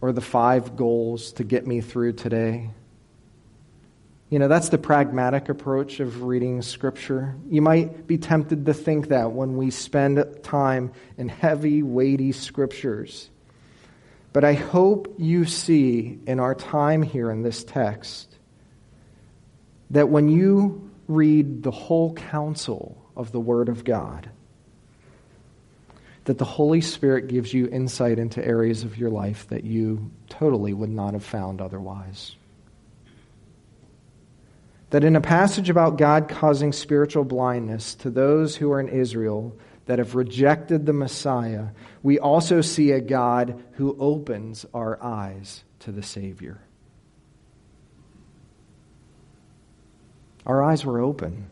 or 0.00 0.12
the 0.12 0.20
five 0.20 0.76
goals 0.76 1.32
to 1.32 1.44
get 1.44 1.66
me 1.66 1.80
through 1.80 2.14
today? 2.14 2.70
You 4.30 4.38
know, 4.38 4.48
that's 4.48 4.70
the 4.70 4.78
pragmatic 4.78 5.48
approach 5.48 6.00
of 6.00 6.24
reading 6.24 6.62
Scripture. 6.62 7.36
You 7.48 7.62
might 7.62 8.06
be 8.06 8.18
tempted 8.18 8.66
to 8.66 8.74
think 8.74 9.08
that 9.08 9.32
when 9.32 9.56
we 9.56 9.70
spend 9.70 10.24
time 10.42 10.92
in 11.16 11.28
heavy, 11.28 11.82
weighty 11.82 12.32
Scriptures. 12.32 13.30
But 14.32 14.42
I 14.42 14.54
hope 14.54 15.14
you 15.18 15.44
see 15.44 16.18
in 16.26 16.40
our 16.40 16.56
time 16.56 17.02
here 17.02 17.30
in 17.30 17.42
this 17.42 17.62
text 17.62 18.34
that 19.90 20.08
when 20.08 20.28
you 20.28 20.90
read 21.08 21.62
the 21.62 21.70
whole 21.70 22.14
counsel 22.14 23.02
of 23.16 23.32
the 23.32 23.40
Word 23.40 23.68
of 23.68 23.84
God, 23.84 24.30
that 26.24 26.38
the 26.38 26.44
Holy 26.44 26.80
Spirit 26.80 27.28
gives 27.28 27.52
you 27.52 27.68
insight 27.68 28.18
into 28.18 28.44
areas 28.44 28.82
of 28.82 28.96
your 28.96 29.10
life 29.10 29.46
that 29.48 29.64
you 29.64 30.10
totally 30.28 30.72
would 30.72 30.90
not 30.90 31.12
have 31.12 31.24
found 31.24 31.60
otherwise. 31.60 32.34
That 34.90 35.04
in 35.04 35.16
a 35.16 35.20
passage 35.20 35.70
about 35.70 35.98
God 35.98 36.28
causing 36.28 36.72
spiritual 36.72 37.24
blindness 37.24 37.94
to 37.96 38.10
those 38.10 38.56
who 38.56 38.70
are 38.72 38.80
in 38.80 38.88
Israel 38.88 39.56
that 39.86 39.98
have 39.98 40.14
rejected 40.14 40.86
the 40.86 40.92
Messiah, 40.92 41.68
we 42.02 42.18
also 42.18 42.60
see 42.60 42.92
a 42.92 43.00
God 43.00 43.62
who 43.72 43.96
opens 43.98 44.64
our 44.72 45.02
eyes 45.02 45.64
to 45.80 45.92
the 45.92 46.02
Savior. 46.02 46.63
Our 50.46 50.62
eyes 50.62 50.84
were 50.84 51.00
open. 51.00 51.48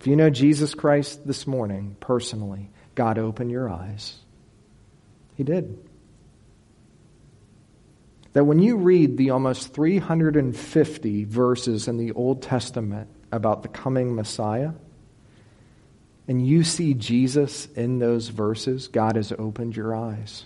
If 0.00 0.06
you 0.06 0.16
know 0.16 0.30
Jesus 0.30 0.74
Christ 0.74 1.26
this 1.26 1.46
morning 1.46 1.96
personally, 1.98 2.70
God 2.94 3.18
opened 3.18 3.50
your 3.50 3.68
eyes. 3.68 4.18
He 5.36 5.44
did. 5.44 5.78
That 8.34 8.44
when 8.44 8.58
you 8.58 8.76
read 8.76 9.16
the 9.16 9.30
almost 9.30 9.72
350 9.72 11.24
verses 11.24 11.88
in 11.88 11.96
the 11.96 12.12
Old 12.12 12.42
Testament 12.42 13.08
about 13.32 13.62
the 13.62 13.68
coming 13.68 14.14
Messiah, 14.14 14.72
and 16.26 16.46
you 16.46 16.64
see 16.64 16.94
Jesus 16.94 17.66
in 17.74 17.98
those 17.98 18.28
verses, 18.28 18.88
God 18.88 19.16
has 19.16 19.32
opened 19.32 19.76
your 19.76 19.94
eyes. 19.94 20.44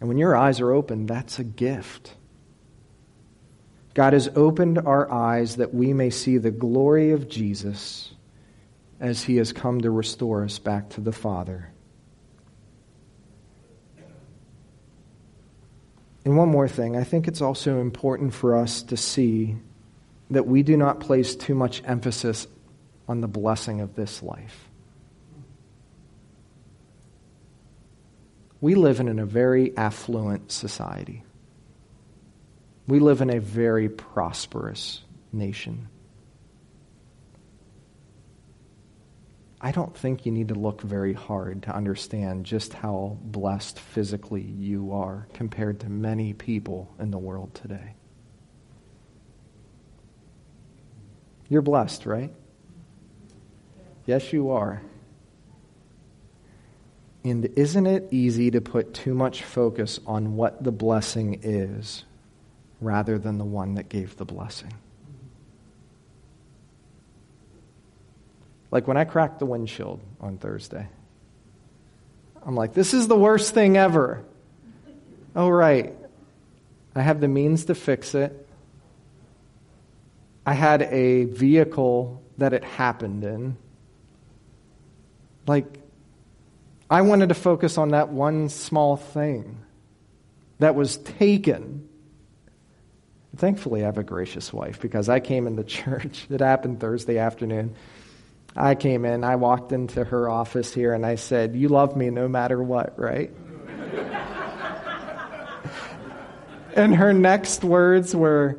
And 0.00 0.08
when 0.08 0.18
your 0.18 0.36
eyes 0.36 0.60
are 0.60 0.72
open, 0.72 1.06
that's 1.06 1.38
a 1.38 1.44
gift. 1.44 2.15
God 3.96 4.12
has 4.12 4.28
opened 4.36 4.76
our 4.76 5.10
eyes 5.10 5.56
that 5.56 5.72
we 5.72 5.94
may 5.94 6.10
see 6.10 6.36
the 6.36 6.50
glory 6.50 7.12
of 7.12 7.30
Jesus 7.30 8.12
as 9.00 9.22
he 9.22 9.36
has 9.36 9.54
come 9.54 9.80
to 9.80 9.90
restore 9.90 10.44
us 10.44 10.58
back 10.58 10.90
to 10.90 11.00
the 11.00 11.12
Father. 11.12 11.72
And 16.26 16.36
one 16.36 16.50
more 16.50 16.68
thing, 16.68 16.94
I 16.94 17.04
think 17.04 17.26
it's 17.26 17.40
also 17.40 17.80
important 17.80 18.34
for 18.34 18.56
us 18.56 18.82
to 18.82 18.98
see 18.98 19.56
that 20.28 20.46
we 20.46 20.62
do 20.62 20.76
not 20.76 21.00
place 21.00 21.34
too 21.34 21.54
much 21.54 21.82
emphasis 21.86 22.46
on 23.08 23.22
the 23.22 23.28
blessing 23.28 23.80
of 23.80 23.94
this 23.94 24.22
life. 24.22 24.68
We 28.60 28.74
live 28.74 29.00
in 29.00 29.18
a 29.18 29.24
very 29.24 29.74
affluent 29.74 30.52
society. 30.52 31.22
We 32.86 33.00
live 33.00 33.20
in 33.20 33.30
a 33.30 33.40
very 33.40 33.88
prosperous 33.88 35.02
nation. 35.32 35.88
I 39.60 39.72
don't 39.72 39.96
think 39.96 40.26
you 40.26 40.32
need 40.32 40.48
to 40.48 40.54
look 40.54 40.82
very 40.82 41.12
hard 41.12 41.64
to 41.64 41.74
understand 41.74 42.46
just 42.46 42.72
how 42.72 43.18
blessed 43.22 43.80
physically 43.80 44.42
you 44.42 44.92
are 44.92 45.26
compared 45.32 45.80
to 45.80 45.88
many 45.88 46.34
people 46.34 46.94
in 47.00 47.10
the 47.10 47.18
world 47.18 47.54
today. 47.54 47.94
You're 51.48 51.62
blessed, 51.62 52.06
right? 52.06 52.32
Yes, 54.04 54.32
you 54.32 54.50
are. 54.50 54.82
And 57.24 57.46
isn't 57.56 57.86
it 57.86 58.08
easy 58.12 58.52
to 58.52 58.60
put 58.60 58.94
too 58.94 59.14
much 59.14 59.42
focus 59.42 59.98
on 60.06 60.36
what 60.36 60.62
the 60.62 60.70
blessing 60.70 61.40
is 61.42 62.04
rather 62.80 63.18
than 63.18 63.38
the 63.38 63.44
one 63.44 63.74
that 63.74 63.88
gave 63.88 64.16
the 64.16 64.24
blessing. 64.24 64.72
Like 68.70 68.86
when 68.86 68.96
I 68.96 69.04
cracked 69.04 69.38
the 69.38 69.46
windshield 69.46 70.00
on 70.20 70.38
Thursday, 70.38 70.86
I'm 72.44 72.54
like, 72.54 72.74
this 72.74 72.94
is 72.94 73.08
the 73.08 73.16
worst 73.16 73.54
thing 73.54 73.76
ever. 73.76 74.24
Oh, 75.34 75.48
right. 75.48 75.94
I 76.94 77.02
have 77.02 77.20
the 77.20 77.28
means 77.28 77.66
to 77.66 77.74
fix 77.74 78.14
it. 78.14 78.46
I 80.44 80.54
had 80.54 80.82
a 80.82 81.24
vehicle 81.24 82.22
that 82.38 82.52
it 82.52 82.62
happened 82.62 83.24
in. 83.24 83.56
Like, 85.46 85.80
I 86.88 87.02
wanted 87.02 87.30
to 87.30 87.34
focus 87.34 87.78
on 87.78 87.90
that 87.90 88.10
one 88.10 88.48
small 88.48 88.96
thing 88.96 89.58
that 90.58 90.74
was 90.74 90.96
taken 90.98 91.88
Thankfully, 93.36 93.82
I 93.82 93.86
have 93.86 93.98
a 93.98 94.02
gracious 94.02 94.52
wife 94.52 94.80
because 94.80 95.08
I 95.08 95.20
came 95.20 95.46
into 95.46 95.62
church. 95.64 96.26
It 96.30 96.40
happened 96.40 96.80
Thursday 96.80 97.18
afternoon. 97.18 97.76
I 98.56 98.74
came 98.74 99.04
in, 99.04 99.22
I 99.22 99.36
walked 99.36 99.70
into 99.72 100.02
her 100.02 100.28
office 100.30 100.72
here, 100.72 100.94
and 100.94 101.04
I 101.04 101.16
said, 101.16 101.54
You 101.54 101.68
love 101.68 101.94
me 101.94 102.08
no 102.08 102.26
matter 102.26 102.62
what, 102.62 102.98
right? 102.98 103.30
and 106.74 106.96
her 106.96 107.12
next 107.12 107.62
words 107.62 108.16
were, 108.16 108.58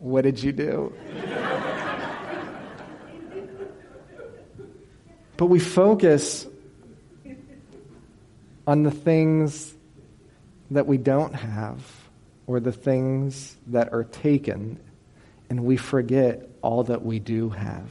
What 0.00 0.22
did 0.22 0.42
you 0.42 0.50
do? 0.50 0.92
but 5.36 5.46
we 5.46 5.60
focus 5.60 6.48
on 8.66 8.82
the 8.82 8.90
things 8.90 9.72
that 10.72 10.88
we 10.88 10.96
don't 10.96 11.34
have 11.34 12.01
or 12.46 12.60
the 12.60 12.72
things 12.72 13.56
that 13.68 13.92
are 13.92 14.04
taken, 14.04 14.78
and 15.48 15.64
we 15.64 15.76
forget 15.76 16.48
all 16.62 16.84
that 16.84 17.04
we 17.04 17.18
do 17.18 17.50
have. 17.50 17.90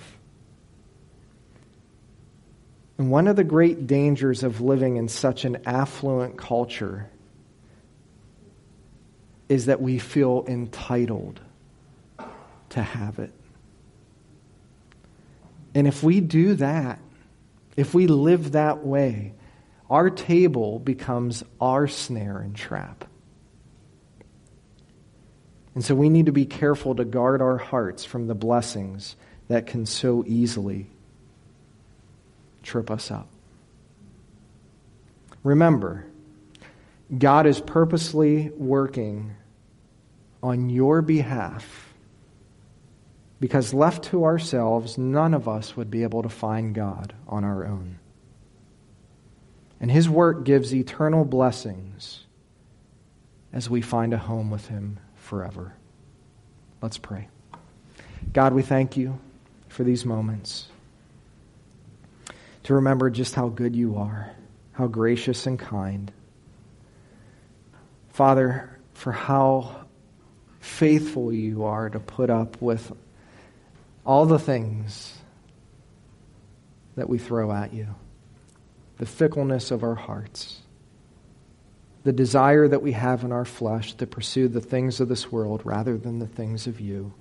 And 2.97 3.10
one 3.10 3.28
of 3.28 3.36
the 3.36 3.43
great 3.43 3.88
dangers 3.88 4.43
of 4.43 4.62
living 4.62 4.97
in 4.97 5.08
such 5.08 5.45
an 5.45 5.64
affluent 5.66 6.38
culture 6.38 7.10
is 9.49 9.66
that 9.66 9.82
we 9.82 9.99
feel 9.99 10.45
entitled 10.47 11.39
to 12.70 12.82
have 12.82 13.20
it. 13.20 13.34
And 15.74 15.88
if 15.88 16.04
we 16.04 16.22
do 16.22 16.56
that, 16.56 16.99
if 17.76 17.93
we 17.93 18.08
live 18.08 18.52
that 18.52 18.86
way, 18.86 19.34
our 19.89 20.10
table 20.10 20.80
becomes 20.80 21.43
our 21.60 21.88
snare 21.88 22.38
and 22.38 22.56
trap. 22.56 23.06
And 25.74 25.84
so 25.84 25.95
we 25.95 26.09
need 26.09 26.26
to 26.26 26.32
be 26.32 26.45
careful 26.45 26.95
to 26.95 27.05
guard 27.05 27.41
our 27.41 27.57
hearts 27.57 28.03
from 28.03 28.28
the 28.28 28.36
blessings 28.36 29.15
that 29.47 29.67
can 29.67 29.86
so 29.86 30.24
easily 30.28 30.88
trip 32.63 32.91
us 32.91 33.09
up. 33.09 33.28
Remember, 35.43 36.05
God 37.17 37.47
is 37.47 37.59
purposely 37.59 38.49
working 38.55 39.36
on 40.43 40.69
your 40.69 41.01
behalf 41.01 41.93
because 43.39 43.74
left 43.74 44.05
to 44.05 44.24
ourselves, 44.24 44.97
none 44.97 45.34
of 45.34 45.47
us 45.49 45.76
would 45.76 45.89
be 45.89 46.03
able 46.03 46.22
to 46.22 46.30
find 46.30 46.76
God 46.76 47.13
on 47.28 47.43
our 47.43 47.65
own. 47.65 47.97
And 49.80 49.89
His 49.89 50.07
work 50.07 50.45
gives 50.45 50.76
eternal 50.76 51.26
blessings 51.26 52.26
as 53.51 53.67
we 53.67 53.82
find 53.82 54.13
a 54.13 54.17
home 54.17 54.51
with 54.51 54.67
Him 54.67 54.99
forever. 55.32 55.73
Let's 56.82 56.97
pray. 56.97 57.29
God, 58.34 58.51
we 58.51 58.63
thank 58.63 58.97
you 58.97 59.17
for 59.69 59.86
these 59.86 60.03
moments 60.03 60.67
to 62.63 62.73
remember 62.73 63.09
just 63.09 63.34
how 63.34 63.47
good 63.47 63.73
you 63.73 63.95
are, 63.95 64.29
how 64.73 64.88
gracious 64.88 65.47
and 65.47 65.57
kind. 65.57 66.11
Father, 68.09 68.77
for 68.93 69.13
how 69.13 69.86
faithful 70.59 71.32
you 71.32 71.63
are 71.63 71.89
to 71.89 72.01
put 72.01 72.29
up 72.29 72.61
with 72.61 72.91
all 74.05 74.25
the 74.25 74.38
things 74.38 75.17
that 76.97 77.07
we 77.07 77.17
throw 77.17 77.53
at 77.53 77.73
you, 77.73 77.88
the 78.97 79.05
fickleness 79.05 79.71
of 79.71 79.82
our 79.82 79.95
hearts, 79.95 80.61
the 82.04 82.12
desire 82.12 82.68
that 82.68 82.82
we 82.82 82.93
have 82.93 83.24
in 83.24 83.32
our 83.32 83.45
flesh 83.45 83.93
to 83.93 84.08
pursue 84.08 84.47
the 84.47 84.62
things 84.62 84.99
of 84.99 85.08
this 85.08 85.32
world 85.32 85.62
rather 85.64 85.97
than 85.97 86.20
the 86.20 86.28
things 86.28 86.68
of 86.68 86.80
you. 86.80 87.14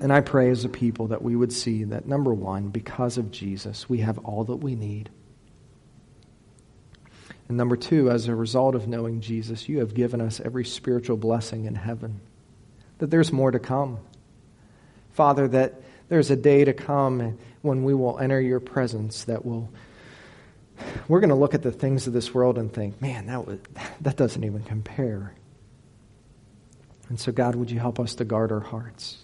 And 0.00 0.12
I 0.12 0.20
pray 0.20 0.50
as 0.50 0.64
a 0.64 0.68
people 0.68 1.08
that 1.08 1.22
we 1.22 1.34
would 1.34 1.52
see 1.52 1.84
that, 1.84 2.06
number 2.06 2.32
one, 2.32 2.68
because 2.68 3.18
of 3.18 3.30
Jesus, 3.30 3.88
we 3.88 3.98
have 3.98 4.18
all 4.18 4.44
that 4.44 4.56
we 4.56 4.74
need. 4.74 5.10
And 7.48 7.56
number 7.56 7.76
two, 7.76 8.10
as 8.10 8.28
a 8.28 8.34
result 8.34 8.74
of 8.74 8.86
knowing 8.86 9.20
Jesus, 9.20 9.68
you 9.68 9.78
have 9.78 9.94
given 9.94 10.20
us 10.20 10.40
every 10.40 10.64
spiritual 10.64 11.16
blessing 11.16 11.64
in 11.64 11.74
heaven, 11.74 12.20
that 12.98 13.10
there's 13.10 13.32
more 13.32 13.50
to 13.50 13.58
come. 13.58 13.98
Father, 15.12 15.48
that 15.48 15.80
there's 16.08 16.30
a 16.30 16.36
day 16.36 16.64
to 16.64 16.72
come 16.72 17.38
when 17.62 17.82
we 17.84 17.94
will 17.94 18.18
enter 18.18 18.40
your 18.40 18.60
presence 18.60 19.24
that 19.24 19.44
will 19.44 19.68
we're 21.08 21.20
going 21.20 21.30
to 21.30 21.36
look 21.36 21.54
at 21.54 21.62
the 21.62 21.72
things 21.72 22.06
of 22.06 22.12
this 22.12 22.32
world 22.34 22.58
and 22.58 22.72
think, 22.72 23.00
man, 23.00 23.26
that, 23.26 23.46
was, 23.46 23.58
that 24.00 24.16
doesn't 24.16 24.44
even 24.44 24.62
compare. 24.62 25.34
And 27.08 27.18
so, 27.18 27.32
God, 27.32 27.54
would 27.54 27.70
you 27.70 27.78
help 27.78 27.98
us 27.98 28.14
to 28.16 28.24
guard 28.24 28.52
our 28.52 28.60
hearts? 28.60 29.18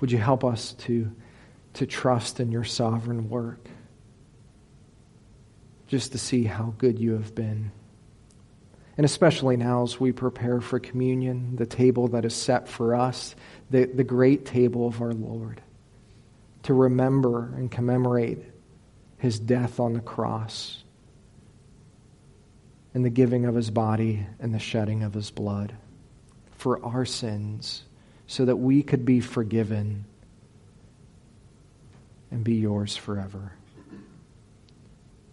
Would 0.00 0.10
you 0.10 0.18
help 0.18 0.44
us 0.44 0.72
to, 0.72 1.12
to 1.74 1.86
trust 1.86 2.40
in 2.40 2.50
your 2.50 2.64
sovereign 2.64 3.28
work? 3.28 3.68
Just 5.86 6.12
to 6.12 6.18
see 6.18 6.44
how 6.44 6.74
good 6.78 6.98
you 6.98 7.12
have 7.12 7.34
been. 7.34 7.70
And 8.96 9.04
especially 9.04 9.56
now 9.56 9.82
as 9.82 9.98
we 9.98 10.12
prepare 10.12 10.60
for 10.60 10.78
communion, 10.78 11.56
the 11.56 11.66
table 11.66 12.08
that 12.08 12.24
is 12.24 12.34
set 12.34 12.68
for 12.68 12.94
us, 12.94 13.34
the, 13.70 13.84
the 13.84 14.04
great 14.04 14.44
table 14.44 14.86
of 14.86 15.00
our 15.00 15.12
Lord, 15.12 15.62
to 16.64 16.74
remember 16.74 17.52
and 17.56 17.70
commemorate 17.70 18.44
his 19.22 19.38
death 19.38 19.78
on 19.78 19.92
the 19.92 20.00
cross 20.00 20.82
and 22.92 23.04
the 23.04 23.10
giving 23.10 23.44
of 23.44 23.54
his 23.54 23.70
body 23.70 24.26
and 24.40 24.52
the 24.52 24.58
shedding 24.58 25.04
of 25.04 25.14
his 25.14 25.30
blood 25.30 25.72
for 26.56 26.84
our 26.84 27.04
sins 27.04 27.84
so 28.26 28.44
that 28.44 28.56
we 28.56 28.82
could 28.82 29.04
be 29.04 29.20
forgiven 29.20 30.04
and 32.32 32.42
be 32.42 32.56
yours 32.56 32.96
forever. 32.96 33.52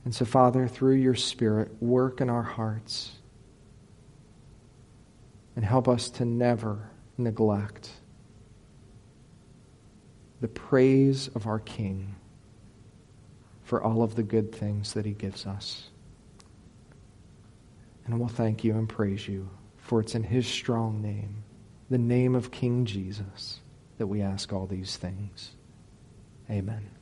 And 0.05 0.13
so, 0.13 0.23
Father, 0.23 0.67
through 0.67 0.97
your 0.97 1.15
Spirit, 1.15 1.81
work 1.81 2.21
in 2.21 2.29
our 2.29 2.43
hearts 2.43 3.13
and 5.55 5.65
help 5.65 5.87
us 5.87 6.11
to 6.11 6.25
never 6.25 6.91
neglect 7.17 7.89
the 10.41 10.47
praise 10.47 11.27
of 11.29 11.47
our 11.47 11.57
King 11.57 12.13
for 13.69 13.83
all 13.83 14.01
of 14.01 14.15
the 14.15 14.23
good 14.23 14.51
things 14.51 14.93
that 14.93 15.05
he 15.05 15.11
gives 15.11 15.45
us. 15.45 15.91
And 18.03 18.19
we'll 18.19 18.27
thank 18.27 18.63
you 18.63 18.73
and 18.73 18.89
praise 18.89 19.27
you, 19.27 19.47
for 19.77 19.99
it's 19.99 20.15
in 20.15 20.23
his 20.23 20.47
strong 20.47 21.03
name 21.03 21.43
the 21.91 21.99
name 21.99 22.33
of 22.33 22.49
King 22.49 22.85
Jesus 22.85 23.59
that 23.99 24.07
we 24.07 24.21
ask 24.21 24.51
all 24.51 24.65
these 24.65 24.97
things. 24.97 25.51
Amen. 26.49 26.98